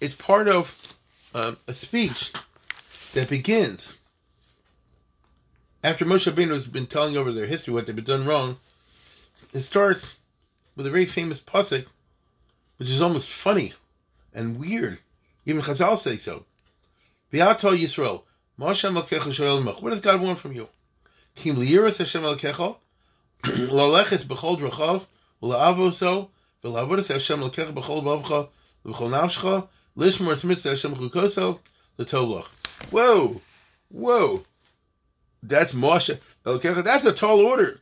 it's 0.00 0.16
part 0.16 0.48
of 0.48 0.96
um, 1.36 1.56
a 1.68 1.72
speech 1.72 2.32
that 3.14 3.30
begins 3.30 3.96
after 5.82 6.04
Moshe 6.04 6.30
Rabbeinu 6.30 6.52
has 6.52 6.66
been 6.66 6.86
telling 6.86 7.16
over 7.16 7.32
their 7.32 7.46
history 7.46 7.74
what 7.74 7.86
they've 7.86 8.04
done 8.04 8.26
wrong. 8.26 8.58
It 9.52 9.62
starts 9.62 10.16
with 10.76 10.86
a 10.86 10.90
very 10.90 11.06
famous 11.06 11.40
pasuk, 11.40 11.86
which 12.76 12.88
is 12.88 13.02
almost 13.02 13.28
funny 13.28 13.74
and 14.32 14.58
weird. 14.58 15.00
Even 15.44 15.62
Chazal 15.62 15.98
say 15.98 16.18
so. 16.18 16.44
V'ato 17.32 17.76
Yisrael, 17.76 18.22
Moshe 18.58 18.88
Malkecha 18.90 19.32
Shoel 19.32 19.82
What 19.82 19.90
does 19.90 20.00
God 20.00 20.20
want 20.20 20.38
from 20.38 20.52
you? 20.52 20.68
Kim 21.34 21.56
liyiras 21.56 21.98
Hashem 21.98 22.22
Malkecha, 22.22 22.76
laleches 23.42 24.24
b'chol 24.24 24.58
drachav, 24.58 25.06
v'la'avoso, 25.42 26.28
v'la'avodas 26.62 27.08
Hashem 27.08 27.40
Malkecha 27.40 27.72
b'chol 27.72 28.02
bavcha, 28.02 28.48
v'chol 28.86 29.10
nafshcha, 29.10 29.68
lishmor 29.96 30.34
tzmitzah 30.34 30.70
Hashem 30.70 30.94
chukoso, 30.94 31.58
l'toblach. 31.98 32.46
Whoa, 32.90 33.40
whoa. 33.88 34.44
That's 35.42 35.72
Moshe. 35.72 36.18
Okay, 36.46 36.72
that's 36.82 37.04
a 37.04 37.12
tall 37.12 37.40
order. 37.40 37.80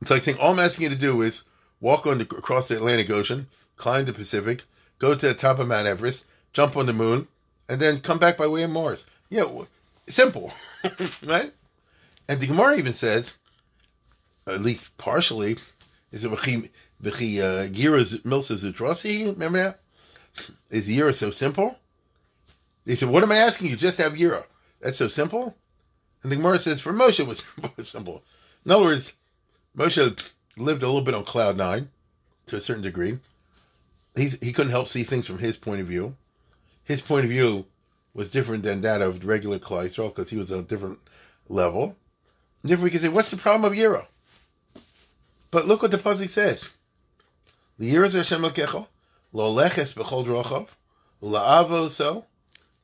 It's 0.00 0.10
like 0.10 0.22
saying 0.22 0.38
all 0.38 0.52
I'm 0.52 0.58
asking 0.58 0.84
you 0.84 0.90
to 0.90 0.96
do 0.96 1.20
is 1.20 1.44
walk 1.80 2.06
on 2.06 2.18
the, 2.18 2.24
across 2.24 2.68
the 2.68 2.76
Atlantic 2.76 3.10
Ocean, 3.10 3.48
climb 3.76 4.06
the 4.06 4.12
Pacific, 4.12 4.62
go 4.98 5.14
to 5.14 5.28
the 5.28 5.34
top 5.34 5.58
of 5.58 5.68
Mount 5.68 5.86
Everest, 5.86 6.26
jump 6.52 6.76
on 6.76 6.86
the 6.86 6.92
moon, 6.92 7.28
and 7.68 7.80
then 7.80 8.00
come 8.00 8.18
back 8.18 8.38
by 8.38 8.46
way 8.46 8.62
of 8.62 8.70
Mars. 8.70 9.06
Yeah, 9.28 9.44
simple, 10.08 10.52
right? 11.24 11.52
And 12.28 12.40
the 12.40 12.46
Gemara 12.46 12.78
even 12.78 12.94
says, 12.94 13.34
at 14.46 14.60
least 14.60 14.96
partially, 14.96 15.58
is 16.12 16.24
it 16.24 16.30
v'chi 16.30 16.70
uh, 17.02 17.68
Gira 17.68 18.02
Milsa 18.22 18.56
Zutrasi? 18.56 19.32
Remember 19.32 19.58
that? 19.58 19.80
Is 20.70 20.88
Yira 20.88 21.14
so 21.14 21.30
simple? 21.30 21.78
They 22.84 22.94
said, 22.94 23.08
"What 23.08 23.22
am 23.22 23.32
I 23.32 23.36
asking 23.36 23.68
you? 23.68 23.76
Just 23.76 23.98
have 23.98 24.12
Yira. 24.14 24.44
That's 24.80 24.98
so 24.98 25.08
simple." 25.08 25.56
And 26.22 26.30
the 26.30 26.36
Gemara 26.36 26.58
says, 26.58 26.80
"For 26.80 26.92
Moshe 26.92 27.26
was 27.76 27.88
simple." 27.88 28.22
In 28.64 28.72
other 28.72 28.84
words, 28.84 29.14
Moshe 29.76 30.32
lived 30.56 30.82
a 30.82 30.86
little 30.86 31.00
bit 31.00 31.14
on 31.14 31.24
cloud 31.24 31.56
nine, 31.56 31.90
to 32.46 32.56
a 32.56 32.60
certain 32.60 32.82
degree. 32.82 33.18
He's 34.16 34.38
he 34.40 34.52
couldn't 34.52 34.72
help 34.72 34.88
see 34.88 35.04
things 35.04 35.26
from 35.26 35.38
his 35.38 35.56
point 35.56 35.80
of 35.80 35.86
view. 35.86 36.16
His 36.84 37.00
point 37.00 37.24
of 37.24 37.30
view 37.30 37.66
was 38.12 38.30
different 38.30 38.64
than 38.64 38.80
that 38.80 39.00
of 39.00 39.24
regular 39.24 39.58
Yisrael 39.58 40.08
because 40.08 40.30
he 40.30 40.36
was 40.36 40.50
on 40.50 40.60
a 40.60 40.62
different 40.62 40.98
level. 41.48 41.96
Therefore, 42.62 42.84
we 42.84 42.90
can 42.90 43.00
say, 43.00 43.08
"What's 43.08 43.30
the 43.30 43.36
problem 43.36 43.70
of 43.70 43.78
Yira?" 43.78 44.06
But 45.50 45.66
look 45.66 45.82
what 45.82 45.92
the 45.92 45.98
pasuk 45.98 46.28
says: 46.28 46.74
"The 47.78 47.94
Yira 47.94 48.12
Hashem 48.12 48.42
Lo 49.32 49.54
leches 49.54 49.94
b'chol 49.94 50.26
drochav, 50.26 50.68
la'avo 51.22 51.88
so." 51.88 52.26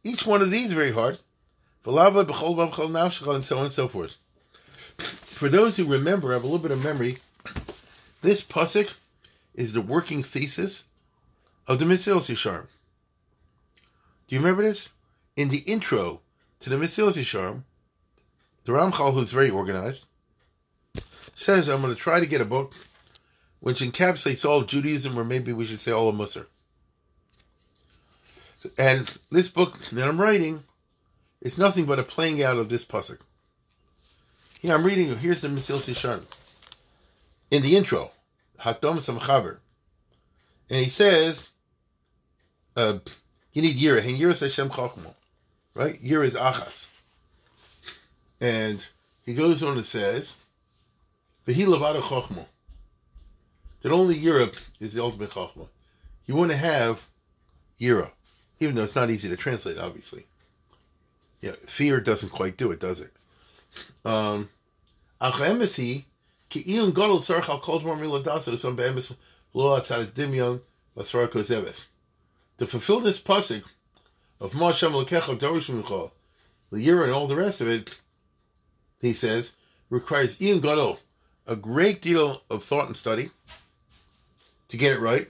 Each 0.04 0.24
one 0.24 0.40
of 0.40 0.52
these 0.52 0.68
is 0.68 0.72
very 0.72 0.92
hard. 0.92 1.18
And 1.86 3.44
so 3.44 3.58
on 3.58 3.64
and 3.64 3.72
so 3.72 3.88
forth. 3.88 4.18
For 4.98 5.48
those 5.48 5.76
who 5.76 5.84
remember, 5.84 6.30
I 6.30 6.34
have 6.34 6.42
a 6.42 6.46
little 6.46 6.58
bit 6.58 6.72
of 6.72 6.82
memory, 6.82 7.18
this 8.22 8.42
pasuk 8.42 8.94
is 9.54 9.72
the 9.72 9.80
working 9.80 10.22
thesis 10.22 10.84
of 11.66 11.78
the 11.78 11.84
Mesilas 11.84 12.30
Yesharim. 12.32 12.66
Do 14.26 14.34
you 14.34 14.40
remember 14.40 14.62
this? 14.62 14.88
In 15.36 15.50
the 15.50 15.58
intro 15.58 16.22
to 16.60 16.70
the 16.70 16.76
Mesilas 16.76 17.18
Yesharim, 17.18 17.64
the 18.64 18.72
Ramchal, 18.72 19.14
who's 19.14 19.30
very 19.30 19.50
organized, 19.50 20.06
says, 21.34 21.68
I'm 21.68 21.82
going 21.82 21.94
to 21.94 22.00
try 22.00 22.18
to 22.18 22.26
get 22.26 22.40
a 22.40 22.46
book 22.46 22.74
which 23.60 23.80
encapsulates 23.80 24.48
all 24.48 24.58
of 24.58 24.66
Judaism, 24.66 25.18
or 25.18 25.24
maybe 25.24 25.52
we 25.52 25.66
should 25.66 25.80
say 25.80 25.92
all 25.92 26.08
of 26.08 26.16
Musar. 26.16 26.46
And 28.76 29.06
this 29.30 29.48
book 29.48 29.78
that 29.78 30.08
I'm 30.08 30.20
writing 30.20 30.64
it's 31.46 31.58
nothing 31.58 31.84
but 31.84 32.00
a 32.00 32.02
playing 32.02 32.42
out 32.42 32.56
of 32.56 32.68
this 32.68 32.84
pasuk. 32.84 33.20
Here 34.60 34.74
I'm 34.74 34.84
reading. 34.84 35.16
Here's 35.16 35.42
the 35.42 35.48
Mesilas 35.48 35.88
Yesharim 35.88 36.24
in 37.52 37.62
the 37.62 37.76
intro, 37.76 38.10
Hakdom 38.62 38.96
Samchaber, 38.96 39.58
and 40.68 40.82
he 40.82 40.88
says, 40.88 41.50
uh, 42.74 42.98
"You 43.52 43.62
need 43.62 43.78
Yira, 43.78 44.00
and 44.00 44.18
Yira 44.18 44.36
Hashem 44.36 44.70
Chachmo, 44.70 45.14
right? 45.72 46.02
Yira 46.02 46.24
is 46.24 46.34
Achas." 46.34 46.88
And 48.40 48.84
he 49.24 49.32
goes 49.32 49.62
on 49.62 49.76
and 49.76 49.86
says, 49.86 50.38
"V'hi 51.46 51.64
levada 51.64 52.02
Chachmo." 52.02 52.46
That 53.82 53.92
only 53.92 54.18
Europe 54.18 54.56
is 54.80 54.94
the 54.94 55.02
ultimate 55.02 55.30
Chachma. 55.30 55.68
You 56.26 56.34
want 56.34 56.50
to 56.50 56.56
have 56.56 57.06
Yira, 57.80 58.10
even 58.58 58.74
though 58.74 58.82
it's 58.82 58.96
not 58.96 59.10
easy 59.10 59.28
to 59.28 59.36
translate, 59.36 59.78
obviously. 59.78 60.26
Yeah, 61.40 61.52
fear 61.66 62.00
doesn't 62.00 62.30
quite 62.30 62.56
do 62.56 62.72
it, 62.72 62.80
does 62.80 63.00
it? 63.00 63.12
Um. 64.04 64.48
To 72.58 72.66
fulfill 72.66 73.00
this 73.00 73.20
pasuk 73.20 73.64
of 74.40 74.52
Moshe 74.52 74.88
Lekecha 74.88 75.38
Dorish 75.38 75.70
Mincha, 75.70 76.10
the 76.70 76.80
year 76.80 77.02
and 77.02 77.12
all 77.12 77.26
the 77.26 77.36
rest 77.36 77.60
of 77.60 77.68
it, 77.68 78.00
he 79.00 79.12
says, 79.12 79.54
requires 79.90 80.38
iyun 80.38 80.60
Gadol, 80.60 80.98
a 81.46 81.56
great 81.56 82.02
deal 82.02 82.42
of 82.50 82.62
thought 82.62 82.86
and 82.86 82.96
study 82.96 83.30
to 84.68 84.76
get 84.76 84.92
it 84.92 85.00
right. 85.00 85.28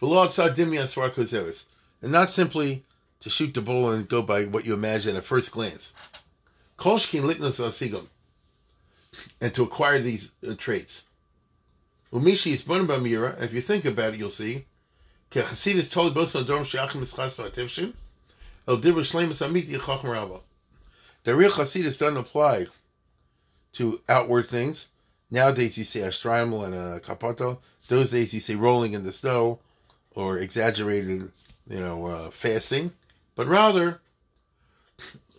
And 0.00 2.12
not 2.12 2.30
simply 2.30 2.82
to 3.22 3.30
shoot 3.30 3.54
the 3.54 3.62
bull 3.62 3.90
and 3.90 4.08
go 4.08 4.20
by 4.20 4.44
what 4.44 4.66
you 4.66 4.74
imagine 4.74 5.16
at 5.16 5.24
first 5.24 5.52
glance. 5.52 5.92
And 9.40 9.54
to 9.54 9.62
acquire 9.62 10.00
these 10.00 10.32
uh, 10.46 10.54
traits. 10.56 11.04
Umishi 12.12 12.52
is 12.52 12.62
born 12.62 12.86
by 12.86 12.98
Mira, 12.98 13.34
and 13.34 13.44
if 13.44 13.54
you 13.54 13.60
think 13.60 13.84
about 13.84 14.14
it, 14.14 14.18
you'll 14.18 14.30
see. 14.30 14.66
is 15.34 15.88
told 15.88 16.14
both 16.14 16.34
on 16.34 16.44
Dorm 16.44 16.64
Shachim 16.64 17.00
Mischas 17.00 17.36
Tivshin, 17.52 17.94
El 18.66 18.78
Dibra 18.78 19.02
Shlemus 19.02 19.46
Amiti 19.46 19.80
Chacham 19.80 20.10
Rabba. 20.10 20.40
The 21.24 21.36
real 21.36 21.52
Hasidus 21.52 21.98
doesn't 21.98 22.16
apply 22.16 22.66
to 23.74 24.00
outward 24.08 24.48
things. 24.48 24.88
Nowadays 25.30 25.78
you 25.78 25.84
say 25.84 26.02
Ashtrimal 26.02 26.64
and 26.64 26.74
a 26.74 27.00
Kapato. 27.00 27.58
Those 27.88 28.10
days 28.10 28.34
you 28.34 28.40
say 28.40 28.56
rolling 28.56 28.92
in 28.92 29.04
the 29.04 29.12
snow 29.12 29.60
or 30.14 30.38
exaggerated, 30.38 31.30
you 31.68 31.80
know, 31.80 32.06
uh, 32.06 32.30
fasting. 32.30 32.92
But 33.34 33.46
rather, 33.46 34.00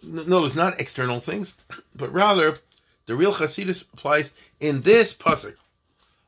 no, 0.04 0.46
it's 0.46 0.56
not 0.56 0.80
external 0.80 1.20
things, 1.20 1.54
but 1.96 2.12
rather 2.12 2.58
the 3.06 3.16
real 3.16 3.34
Hasidus 3.34 3.84
applies 3.94 4.32
in 4.60 4.82
this 4.82 5.14
pasuk 5.14 5.56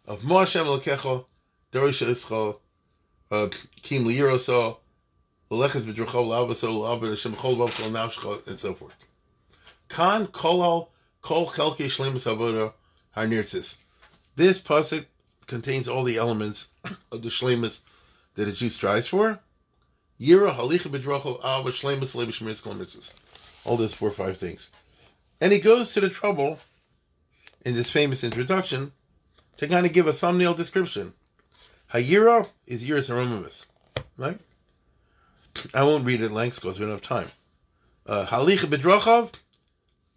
of 0.07 0.21
Moshe 0.21 0.55
Elokecho, 0.55 1.25
Dorish 1.71 2.05
Ischo, 2.05 2.57
uh, 3.31 3.49
Kim 3.81 4.05
Liroso, 4.05 4.77
Lechas 5.49 5.81
B'Drachol 5.81 6.27
Lavaso 6.27 6.79
Lava 6.81 7.09
Hashem 7.09 7.33
Chol 7.33 7.55
Vavchol 7.55 7.91
Navshcho, 7.91 8.45
and 8.47 8.59
so 8.59 8.73
forth. 8.73 8.95
Kan 9.87 10.27
Kolal 10.27 10.89
Kol 11.21 11.47
Chelke 11.47 11.85
Shlemus 11.85 12.25
Avoda 12.25 12.73
Harnirtzis. 13.15 13.77
This 14.35 14.59
pasuk 14.59 15.05
contains 15.47 15.87
all 15.87 16.03
the 16.03 16.17
elements 16.17 16.69
of 17.11 17.21
the 17.21 17.29
shlemus 17.29 17.81
that 18.35 18.47
a 18.47 18.51
Jew 18.51 18.69
strives 18.69 19.07
for. 19.07 19.39
Yira 20.19 20.55
Halicha 20.55 20.89
Mitzvahs. 20.89 23.13
All 23.65 23.77
those 23.77 23.93
four 23.93 24.09
or 24.09 24.11
five 24.11 24.37
things. 24.37 24.69
And 25.41 25.51
he 25.51 25.59
goes 25.59 25.93
to 25.93 26.01
the 26.01 26.09
trouble 26.09 26.59
in 27.65 27.75
this 27.75 27.89
famous 27.89 28.23
introduction 28.23 28.93
to 29.57 29.67
kind 29.67 29.85
of 29.85 29.93
give 29.93 30.07
a 30.07 30.13
thumbnail 30.13 30.53
description. 30.53 31.13
Hayira 31.93 32.47
is 32.65 32.85
Yiras 32.85 33.09
Aromamis, 33.09 33.65
right? 34.17 34.37
I 35.73 35.83
won't 35.83 36.05
read 36.05 36.21
it 36.21 36.31
length 36.31 36.61
because 36.61 36.79
we 36.79 36.85
don't 36.85 36.93
have 36.93 37.01
time. 37.01 37.27
Uh, 38.05 38.25
Halicha 38.25 38.65
B'Drachav, 38.65 39.33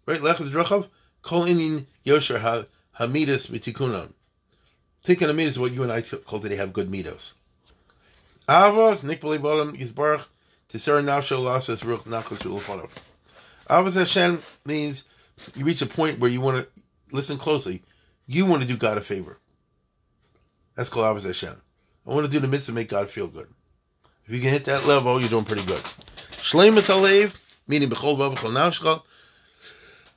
right? 0.05 0.21
Lech 0.21 0.37
B'Drachav, 0.37 0.87
Kol 1.21 1.45
Inin 1.45 1.85
Yosher 2.05 2.39
Hamidus 2.99 3.49
Mitikunan. 3.49 4.13
Tikkun 5.03 5.29
Hamidus 5.29 5.47
is 5.47 5.59
what 5.59 5.71
you 5.71 5.83
and 5.83 5.91
I 5.91 6.01
call 6.01 6.39
today 6.39 6.57
have 6.57 6.73
good 6.73 6.89
midos. 6.89 7.33
Ava, 8.49 8.97
Nikbali 9.03 9.37
Bolam, 9.37 9.77
Yisbarach, 9.77 10.25
Tisar 10.73 11.03
Nafsho 11.03 11.39
Lasas 11.39 11.83
Ruch 11.83 12.01
Nachas 12.05 12.39
Rulofonov. 12.39 12.89
Avos 13.69 13.93
Hashem 13.93 14.41
means 14.65 15.03
you 15.55 15.63
reach 15.63 15.83
a 15.83 15.85
point 15.85 16.17
where 16.17 16.31
you 16.31 16.41
want 16.41 16.57
to 16.57 16.81
listen 17.11 17.37
closely. 17.37 17.83
You 18.25 18.47
want 18.47 18.63
to 18.63 18.67
do 18.67 18.75
God 18.75 18.97
a 18.97 19.01
favor. 19.01 19.37
That's 20.73 20.89
called 20.89 21.05
Avos 21.05 21.27
Hashem. 21.27 21.61
I 22.07 22.09
want 22.11 22.25
to 22.25 22.31
do 22.31 22.39
the 22.39 22.47
mitzvah 22.47 22.73
make 22.73 22.89
God 22.89 23.07
feel 23.07 23.27
good. 23.27 23.49
If 24.25 24.33
you 24.33 24.41
can 24.41 24.49
hit 24.49 24.65
that 24.65 24.87
level, 24.87 25.19
you're 25.19 25.29
doing 25.29 25.45
pretty 25.45 25.65
good. 25.65 25.83
Shleimus 26.31 26.89
Alev, 26.89 27.39
meaning 27.67 27.89
Bechol 27.89 28.17
Vav 28.17 28.35
Bechol 28.35 28.51
Nashcha, 28.51 29.03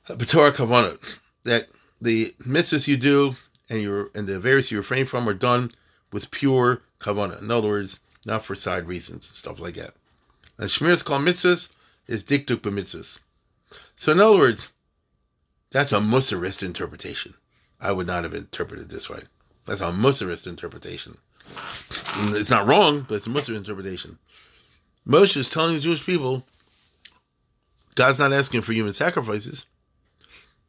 B'Torah 0.08 0.52
Kavanot, 0.52 1.18
that 1.44 1.68
the 2.00 2.34
mitzvahs 2.40 2.88
you 2.88 2.96
do 2.96 3.34
and 3.68 3.82
your 3.82 4.10
and 4.14 4.26
the 4.26 4.40
various 4.40 4.70
you 4.70 4.78
refrain 4.78 5.04
from 5.04 5.28
are 5.28 5.34
done 5.34 5.70
with 6.10 6.30
pure 6.30 6.80
kavanah. 6.98 7.42
In 7.42 7.50
other 7.50 7.68
words, 7.68 8.00
not 8.24 8.44
for 8.44 8.54
side 8.54 8.86
reasons 8.86 9.28
and 9.28 9.36
stuff 9.36 9.60
like 9.60 9.74
that. 9.74 9.94
And 10.58 10.68
Shmir's 10.68 11.02
called 11.02 11.22
mitzvahs 11.22 11.70
is 12.06 12.22
diktuk 12.22 12.58
b'mitzvahs. 12.58 13.18
So 13.96 14.12
in 14.12 14.20
other 14.20 14.36
words, 14.36 14.72
that's 15.70 15.92
a 15.92 15.98
Musarist 15.98 16.62
interpretation. 16.62 17.34
I 17.80 17.92
would 17.92 18.06
not 18.06 18.24
have 18.24 18.34
interpreted 18.34 18.90
this 18.90 19.08
way. 19.08 19.22
That's 19.66 19.80
a 19.80 19.90
Musarist 19.90 20.46
interpretation. 20.46 21.18
Mm, 21.48 22.38
it's 22.38 22.50
not 22.50 22.66
wrong, 22.66 23.06
but 23.08 23.16
it's 23.16 23.26
a 23.26 23.30
Musar 23.30 23.56
interpretation. 23.56 24.18
Moshe 25.06 25.36
is 25.36 25.48
telling 25.48 25.74
the 25.74 25.80
Jewish 25.80 26.04
people, 26.04 26.44
God's 27.94 28.18
not 28.18 28.32
asking 28.32 28.62
for 28.62 28.72
human 28.72 28.92
sacrifices. 28.92 29.66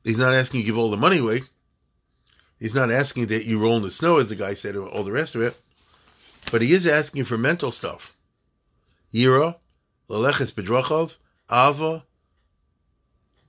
He's 0.03 0.17
not 0.17 0.33
asking 0.33 0.61
you 0.61 0.63
to 0.63 0.67
give 0.71 0.77
all 0.77 0.91
the 0.91 0.97
money 0.97 1.19
away. 1.19 1.43
He's 2.59 2.75
not 2.75 2.91
asking 2.91 3.27
that 3.27 3.45
you 3.45 3.59
roll 3.59 3.77
in 3.77 3.83
the 3.83 3.91
snow, 3.91 4.17
as 4.17 4.29
the 4.29 4.35
guy 4.35 4.53
said, 4.53 4.75
or 4.75 4.87
all 4.87 5.03
the 5.03 5.11
rest 5.11 5.35
of 5.35 5.41
it. 5.41 5.59
But 6.51 6.61
he 6.61 6.71
is 6.71 6.85
asking 6.85 7.25
for 7.25 7.37
mental 7.37 7.71
stuff. 7.71 8.15
Yira, 9.13 9.55
Laleches 10.09 10.51
Bedrachov, 10.51 11.17
Ava, 11.51 12.03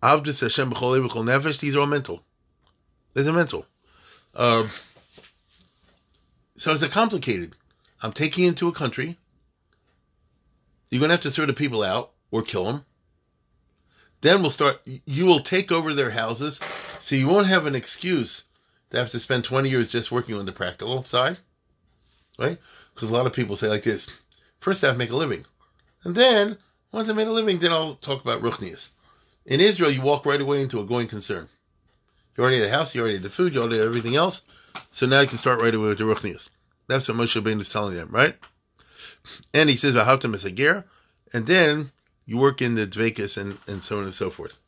Avdus 0.03 0.41
Hashem 0.41 0.71
b'chol 0.71 1.07
b'chol 1.07 1.25
nefesh. 1.25 1.61
These 1.61 1.75
are 1.75 1.81
all 1.81 1.87
mental. 1.87 2.23
These 3.15 3.27
are 3.27 3.33
mental. 3.33 3.67
Uh, 4.35 4.69
so 6.57 6.73
it's 6.73 6.83
a 6.83 6.89
complicated. 6.89 7.57
I'm 8.03 8.13
taking 8.13 8.45
into 8.45 8.69
a 8.69 8.73
country. 8.73 9.17
You're 10.91 11.01
going 11.01 11.09
to 11.09 11.15
have 11.15 11.23
to 11.23 11.31
throw 11.31 11.47
the 11.47 11.55
people 11.55 11.83
out 11.83 12.13
or 12.31 12.43
kill 12.43 12.67
them. 12.67 12.85
Then 14.21 14.43
we'll 14.43 14.51
start. 14.51 14.81
You 14.85 15.27
will 15.27 15.41
take 15.41 15.73
over 15.73 15.93
their 15.93 16.11
houses, 16.11 16.61
so 16.99 17.17
you 17.17 17.27
won't 17.27 17.47
have 17.47 17.67
an 17.67 17.75
excuse 17.75 18.45
to 18.91 18.99
have 18.99 19.11
to 19.11 19.21
spend 19.21 19.45
20 19.45 19.69
years 19.69 19.91
just 19.91 20.13
working 20.13 20.35
on 20.35 20.47
the 20.47 20.53
practical 20.53 21.03
side, 21.03 21.39
right? 22.39 22.59
Because 22.95 23.11
a 23.11 23.13
lot 23.13 23.27
of 23.27 23.33
people 23.33 23.57
say 23.57 23.69
like 23.69 23.83
this: 23.83 24.23
first 24.61 24.83
I 24.85 24.89
have 24.89 24.97
to 24.97 24.99
make 24.99 25.11
a 25.11 25.17
living, 25.17 25.45
and 26.05 26.15
then 26.15 26.59
once 26.93 27.09
I 27.09 27.13
made 27.13 27.27
a 27.27 27.33
living, 27.33 27.59
then 27.59 27.73
I'll 27.73 27.95
talk 27.95 28.23
about 28.23 28.41
ruchnias. 28.41 28.91
In 29.45 29.61
Israel, 29.61 29.91
you 29.91 30.01
walk 30.01 30.25
right 30.25 30.41
away 30.41 30.63
into 30.63 30.81
a 30.81 30.85
going 30.87 31.09
concern. 31.09 31.49
You 32.37 32.43
already 32.43 32.61
had 32.61 32.69
a 32.69 32.73
house, 32.73 32.95
you 32.95 33.01
already 33.01 33.17
had 33.17 33.25
the 33.25 33.31
food, 33.31 33.55
you 33.55 33.61
already 33.61 33.79
had 33.79 33.87
everything 33.87 34.17
else. 34.17 34.43
So 34.91 35.07
now 35.07 35.21
you 35.21 35.27
can 35.27 35.39
start 35.39 35.61
right 35.61 35.75
away 35.75 35.89
with 35.89 35.99
the 35.99 36.05
Ruchnias. 36.05 36.49
That's 36.89 37.09
what 37.09 37.17
Moshe 37.17 37.41
Rabbeinu 37.41 37.61
is 37.61 37.69
telling 37.69 37.95
them, 37.95 38.09
right? 38.11 38.37
And 39.53 39.69
he 39.69 39.77
says, 39.77 39.95
Vahavtam 39.95 40.35
as 40.35 40.45
a 40.45 40.51
ger, 40.51 40.85
and 41.33 41.47
then 41.47 41.93
you 42.27 42.39
work 42.39 42.61
in 42.61 42.75
the 42.75 42.87
Dvekas 42.87 43.37
and, 43.37 43.59
and 43.67 43.83
so 43.83 43.99
on 43.99 44.05
and 44.05 44.15
so 44.15 44.31
forth. 44.31 44.59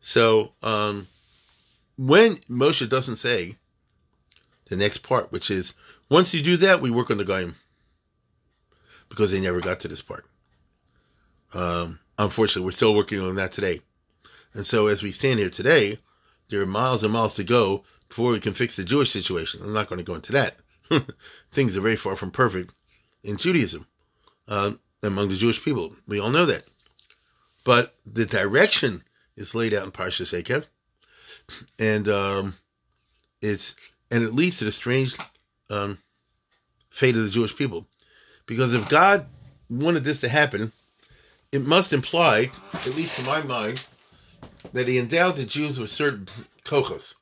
So, 0.00 0.52
um, 0.62 1.08
when 1.96 2.36
Moshe 2.48 2.88
doesn't 2.88 3.16
say 3.16 3.56
the 4.68 4.76
next 4.76 4.98
part, 4.98 5.32
which 5.32 5.50
is, 5.50 5.74
once 6.10 6.34
you 6.34 6.42
do 6.42 6.56
that, 6.58 6.80
we 6.80 6.90
work 6.90 7.10
on 7.10 7.18
the 7.18 7.24
Goyim. 7.24 7.56
Because 9.08 9.30
they 9.30 9.40
never 9.40 9.60
got 9.60 9.80
to 9.80 9.88
this 9.88 10.02
part. 10.02 10.26
Um, 11.54 12.00
unfortunately, 12.18 12.64
we're 12.64 12.72
still 12.72 12.94
working 12.94 13.20
on 13.20 13.36
that 13.36 13.52
today. 13.52 13.80
And 14.52 14.66
so 14.66 14.86
as 14.86 15.02
we 15.02 15.12
stand 15.12 15.38
here 15.38 15.50
today, 15.50 15.98
there 16.50 16.60
are 16.60 16.66
miles 16.66 17.02
and 17.04 17.12
miles 17.12 17.34
to 17.36 17.44
go 17.44 17.84
before 18.08 18.32
we 18.32 18.40
can 18.40 18.54
fix 18.54 18.76
the 18.76 18.84
Jewish 18.84 19.10
situation. 19.10 19.60
I'm 19.62 19.72
not 19.72 19.88
going 19.88 19.98
to 19.98 20.04
go 20.04 20.14
into 20.14 20.32
that. 20.32 20.56
Things 21.50 21.76
are 21.76 21.80
very 21.80 21.96
far 21.96 22.16
from 22.16 22.30
perfect 22.30 22.72
in 23.22 23.36
Judaism 23.36 23.86
uh, 24.46 24.72
among 25.02 25.28
the 25.28 25.36
Jewish 25.36 25.62
people. 25.62 25.96
We 26.06 26.18
all 26.18 26.30
know 26.30 26.46
that. 26.46 26.64
But 27.64 27.94
the 28.06 28.24
direction 28.24 29.04
is 29.36 29.54
laid 29.54 29.74
out 29.74 29.84
in 29.84 29.90
Parshas 29.90 30.32
Eikev, 30.32 30.64
and 31.78 32.08
um, 32.08 32.54
it's 33.42 33.76
and 34.10 34.24
it 34.24 34.34
leads 34.34 34.56
to 34.58 34.64
the 34.64 34.72
strange 34.72 35.14
um, 35.68 35.98
fate 36.98 37.16
of 37.16 37.22
the 37.22 37.30
Jewish 37.30 37.54
people, 37.54 37.86
because 38.46 38.74
if 38.74 38.88
God 38.88 39.26
wanted 39.70 40.02
this 40.02 40.18
to 40.20 40.28
happen, 40.28 40.72
it 41.52 41.64
must 41.64 41.92
imply, 41.92 42.50
at 42.74 42.96
least 42.96 43.18
to 43.18 43.24
my 43.24 43.40
mind, 43.42 43.86
that 44.72 44.88
he 44.88 44.98
endowed 44.98 45.36
the 45.36 45.44
Jews 45.44 45.78
with 45.78 45.92
certain 45.92 46.26
kochos. 46.64 47.14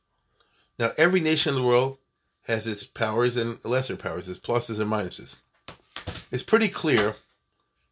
Now, 0.78 0.92
every 0.96 1.20
nation 1.20 1.54
in 1.54 1.60
the 1.60 1.66
world 1.66 1.98
has 2.44 2.66
its 2.66 2.84
powers 2.84 3.36
and 3.36 3.62
lesser 3.64 3.96
powers, 3.96 4.30
its 4.30 4.38
pluses 4.38 4.80
and 4.80 4.90
minuses. 4.90 5.36
It's 6.32 6.42
pretty 6.42 6.68
clear 6.68 7.16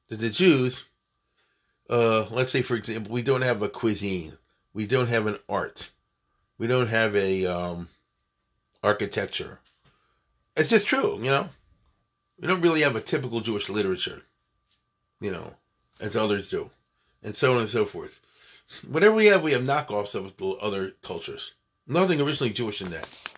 that 0.09 0.20
the 0.20 0.30
Jews, 0.30 0.85
uh, 1.91 2.26
let's 2.30 2.51
say, 2.51 2.62
for 2.62 2.76
example, 2.76 3.12
we 3.12 3.22
don't 3.22 3.43
have 3.43 3.61
a 3.61 3.68
cuisine, 3.68 4.39
we 4.72 4.87
don't 4.87 5.09
have 5.09 5.26
an 5.26 5.39
art, 5.51 5.91
we 6.57 6.66
don't 6.66 6.89
have 6.89 7.14
a 7.14 7.45
um, 7.45 7.89
architecture. 8.82 9.61
It's 10.57 10.70
just 10.70 10.87
true, 10.87 11.18
you 11.18 11.30
know. 11.30 11.51
We 12.45 12.49
don't 12.49 12.61
really 12.61 12.82
have 12.82 12.95
a 12.95 13.01
typical 13.01 13.40
Jewish 13.40 13.70
literature, 13.70 14.20
you 15.18 15.30
know, 15.30 15.55
as 15.99 16.14
others 16.14 16.51
do, 16.51 16.72
and 17.22 17.34
so 17.34 17.55
on 17.55 17.61
and 17.61 17.70
so 17.70 17.86
forth. 17.86 18.20
Whatever 18.86 19.14
we 19.14 19.26
have, 19.28 19.42
we 19.42 19.53
have 19.53 19.62
knockoffs 19.62 20.14
of 20.14 20.36
the 20.36 20.49
other 20.57 20.92
cultures. 21.01 21.53
Nothing 21.88 22.20
originally 22.20 22.53
Jewish 22.53 22.82
in 22.82 22.90
that. 22.90 23.34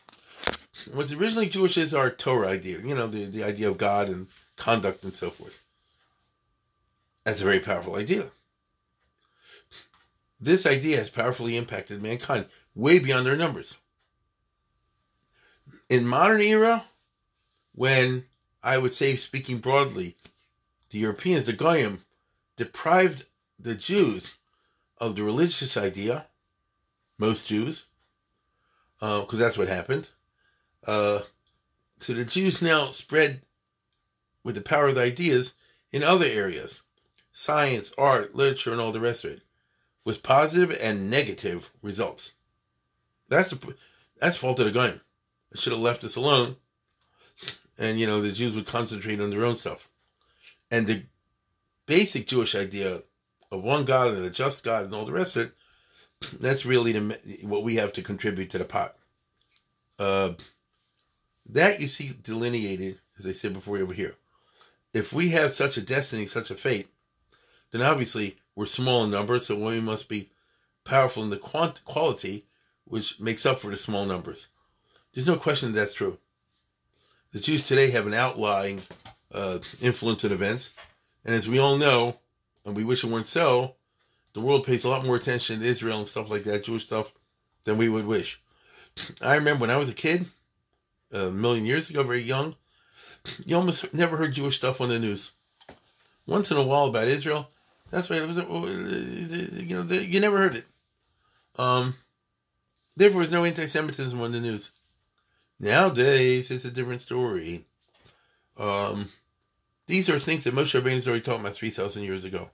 What's 0.92 1.12
originally 1.12 1.48
Jewish 1.48 1.78
is 1.78 1.94
our 1.94 2.10
Torah 2.10 2.48
idea, 2.48 2.80
you 2.80 2.96
know, 2.96 3.06
the, 3.06 3.26
the 3.26 3.44
idea 3.44 3.70
of 3.70 3.78
God 3.78 4.08
and 4.08 4.26
conduct 4.56 5.04
and 5.04 5.14
so 5.14 5.30
forth. 5.30 5.62
That's 7.22 7.42
a 7.42 7.44
very 7.44 7.60
powerful 7.60 7.94
idea. 7.94 8.30
This 10.40 10.66
idea 10.66 10.96
has 10.96 11.10
powerfully 11.10 11.56
impacted 11.56 12.02
mankind 12.02 12.46
way 12.74 12.98
beyond 12.98 13.24
their 13.24 13.36
numbers. 13.36 13.76
In 15.88 16.08
modern 16.08 16.40
era, 16.40 16.86
when 17.72 18.24
I 18.62 18.78
would 18.78 18.94
say, 18.94 19.16
speaking 19.16 19.58
broadly, 19.58 20.16
the 20.90 20.98
Europeans, 20.98 21.44
the 21.44 21.52
Goyim, 21.52 22.04
deprived 22.56 23.24
the 23.58 23.74
Jews 23.74 24.36
of 24.98 25.16
the 25.16 25.22
religious 25.22 25.76
idea, 25.76 26.26
most 27.18 27.48
Jews, 27.48 27.84
because 28.98 29.34
uh, 29.34 29.36
that's 29.36 29.58
what 29.58 29.68
happened. 29.68 30.08
Uh, 30.86 31.20
so 31.98 32.12
the 32.14 32.24
Jews 32.24 32.62
now 32.62 32.90
spread 32.90 33.42
with 34.44 34.54
the 34.54 34.60
power 34.60 34.88
of 34.88 34.94
the 34.94 35.02
ideas 35.02 35.54
in 35.92 36.02
other 36.02 36.26
areas 36.26 36.82
science, 37.32 37.92
art, 37.98 38.34
literature, 38.34 38.72
and 38.72 38.80
all 38.80 38.92
the 38.92 39.00
rest 39.00 39.22
of 39.22 39.32
it, 39.32 39.42
with 40.04 40.22
positive 40.22 40.70
and 40.80 41.10
negative 41.10 41.70
results. 41.82 42.32
That's 43.28 43.50
the 43.50 43.74
that's 44.18 44.38
fault 44.38 44.58
of 44.58 44.64
the 44.64 44.72
Goyim. 44.72 45.02
They 45.52 45.60
should 45.60 45.72
have 45.72 45.82
left 45.82 46.02
us 46.02 46.16
alone, 46.16 46.56
and 47.78 47.98
you 47.98 48.06
know 48.06 48.20
the 48.20 48.32
Jews 48.32 48.54
would 48.54 48.66
concentrate 48.66 49.20
on 49.20 49.30
their 49.30 49.44
own 49.44 49.56
stuff. 49.56 49.88
And 50.70 50.86
the 50.86 51.02
basic 51.86 52.26
Jewish 52.26 52.54
idea 52.54 53.02
of 53.50 53.62
one 53.62 53.84
God 53.84 54.14
and 54.14 54.24
a 54.24 54.30
just 54.30 54.64
God 54.64 54.84
and 54.84 54.94
all 54.94 55.04
the 55.04 55.12
rest 55.12 55.36
of 55.36 55.46
it, 55.46 55.52
that's 56.40 56.66
really 56.66 56.92
the, 56.92 57.18
what 57.42 57.62
we 57.62 57.76
have 57.76 57.92
to 57.94 58.02
contribute 58.02 58.50
to 58.50 58.58
the 58.58 58.64
pot. 58.64 58.96
Uh, 59.98 60.32
that 61.48 61.80
you 61.80 61.88
see 61.88 62.14
delineated, 62.20 62.98
as 63.18 63.26
I 63.26 63.32
said 63.32 63.52
before, 63.52 63.78
over 63.78 63.94
here. 63.94 64.16
If 64.92 65.12
we 65.12 65.28
have 65.30 65.54
such 65.54 65.76
a 65.76 65.82
destiny, 65.82 66.26
such 66.26 66.50
a 66.50 66.54
fate, 66.54 66.88
then 67.70 67.82
obviously 67.82 68.36
we're 68.54 68.66
small 68.66 69.04
in 69.04 69.10
number, 69.10 69.38
so 69.40 69.56
we 69.56 69.80
must 69.80 70.08
be 70.08 70.30
powerful 70.84 71.22
in 71.22 71.30
the 71.30 71.36
quant- 71.36 71.84
quality, 71.84 72.46
which 72.84 73.20
makes 73.20 73.46
up 73.46 73.58
for 73.58 73.70
the 73.70 73.76
small 73.76 74.04
numbers. 74.06 74.48
There's 75.12 75.26
no 75.26 75.36
question 75.36 75.72
that 75.72 75.80
that's 75.80 75.94
true. 75.94 76.18
The 77.36 77.42
Jews 77.42 77.68
today 77.68 77.90
have 77.90 78.06
an 78.06 78.14
outlying 78.14 78.80
uh, 79.30 79.58
influence 79.82 80.24
in 80.24 80.32
events, 80.32 80.72
and 81.22 81.34
as 81.34 81.46
we 81.46 81.58
all 81.58 81.76
know, 81.76 82.16
and 82.64 82.74
we 82.74 82.82
wish 82.82 83.04
it 83.04 83.10
weren't 83.10 83.26
so, 83.26 83.74
the 84.32 84.40
world 84.40 84.64
pays 84.64 84.86
a 84.86 84.88
lot 84.88 85.04
more 85.04 85.16
attention 85.16 85.60
to 85.60 85.66
Israel 85.66 85.98
and 85.98 86.08
stuff 86.08 86.30
like 86.30 86.44
that, 86.44 86.64
Jewish 86.64 86.86
stuff, 86.86 87.12
than 87.64 87.76
we 87.76 87.90
would 87.90 88.06
wish. 88.06 88.40
I 89.20 89.34
remember 89.34 89.60
when 89.60 89.70
I 89.70 89.76
was 89.76 89.90
a 89.90 89.92
kid, 89.92 90.28
a 91.12 91.26
million 91.30 91.66
years 91.66 91.90
ago, 91.90 92.02
very 92.04 92.22
young, 92.22 92.56
you 93.44 93.54
almost 93.54 93.92
never 93.92 94.16
heard 94.16 94.32
Jewish 94.32 94.56
stuff 94.56 94.80
on 94.80 94.88
the 94.88 94.98
news. 94.98 95.32
Once 96.26 96.50
in 96.50 96.56
a 96.56 96.62
while 96.62 96.86
about 96.86 97.06
Israel, 97.06 97.50
that's 97.90 98.08
why 98.08 98.16
it 98.16 98.26
was. 98.26 98.38
You 98.38 99.84
know, 99.84 99.94
you 99.94 100.20
never 100.20 100.38
heard 100.38 100.54
it. 100.54 100.64
Um, 101.58 101.96
therefore, 102.96 103.20
there's 103.20 103.30
no 103.30 103.44
anti-Semitism 103.44 104.18
on 104.18 104.32
the 104.32 104.40
news. 104.40 104.72
Nowadays, 105.58 106.50
it's 106.50 106.64
a 106.64 106.70
different 106.70 107.02
story. 107.02 107.64
Um, 108.58 109.08
these 109.86 110.08
are 110.08 110.18
things 110.18 110.44
that 110.44 110.54
Moshe 110.54 110.78
Rabbeinu 110.78 110.94
has 110.94 111.08
already 111.08 111.22
taught 111.22 111.40
about 111.40 111.54
three 111.54 111.70
thousand 111.70 112.02
years 112.02 112.24
ago. 112.24 112.50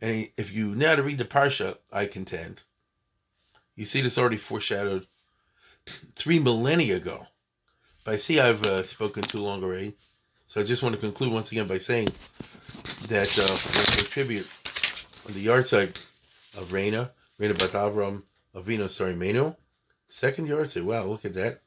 And 0.00 0.30
if 0.36 0.52
you 0.52 0.74
now 0.74 0.96
to 0.96 1.02
read 1.02 1.18
the 1.18 1.24
parsha, 1.24 1.78
I 1.92 2.06
contend, 2.06 2.62
you 3.76 3.84
see 3.84 4.02
this 4.02 4.18
already 4.18 4.36
foreshadowed 4.36 5.06
three 5.86 6.38
millennia 6.38 6.96
ago. 6.96 7.26
But 8.04 8.14
I 8.14 8.16
see 8.16 8.40
I've 8.40 8.64
uh, 8.64 8.82
spoken 8.82 9.22
too 9.22 9.38
long 9.38 9.62
already. 9.62 9.94
So 10.46 10.60
I 10.60 10.64
just 10.64 10.82
want 10.82 10.94
to 10.94 11.00
conclude 11.00 11.32
once 11.32 11.52
again 11.52 11.66
by 11.66 11.78
saying 11.78 12.08
that 13.08 13.38
uh, 13.38 14.02
tribute 14.10 14.50
on 15.26 15.32
the 15.32 15.40
yard 15.40 15.72
of 15.72 16.72
Reina, 16.72 17.12
Reina 17.38 17.54
Bat 17.54 17.70
Avram 17.70 18.22
Avino 18.54 18.86
Sarimeno. 18.86 19.56
Second 20.08 20.46
yard. 20.46 20.74
Wow, 20.76 21.04
look 21.04 21.24
at 21.24 21.34
that. 21.34 21.61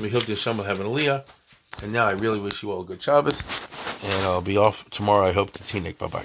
We 0.00 0.08
hope 0.08 0.24
the 0.24 0.32
Hashem 0.32 0.56
will 0.56 0.64
have 0.64 0.80
an 0.80 0.86
Aliyah. 0.86 1.28
And 1.82 1.92
now 1.92 2.06
I 2.06 2.12
really 2.12 2.40
wish 2.40 2.62
you 2.62 2.70
all 2.70 2.80
a 2.82 2.84
good 2.84 3.02
Shabbos. 3.02 3.42
And 4.04 4.24
I'll 4.24 4.40
be 4.40 4.56
off 4.56 4.88
tomorrow. 4.90 5.26
I 5.26 5.32
hope 5.32 5.52
to 5.52 5.62
Teaneck. 5.62 5.98
Bye 5.98 6.06
bye. 6.08 6.24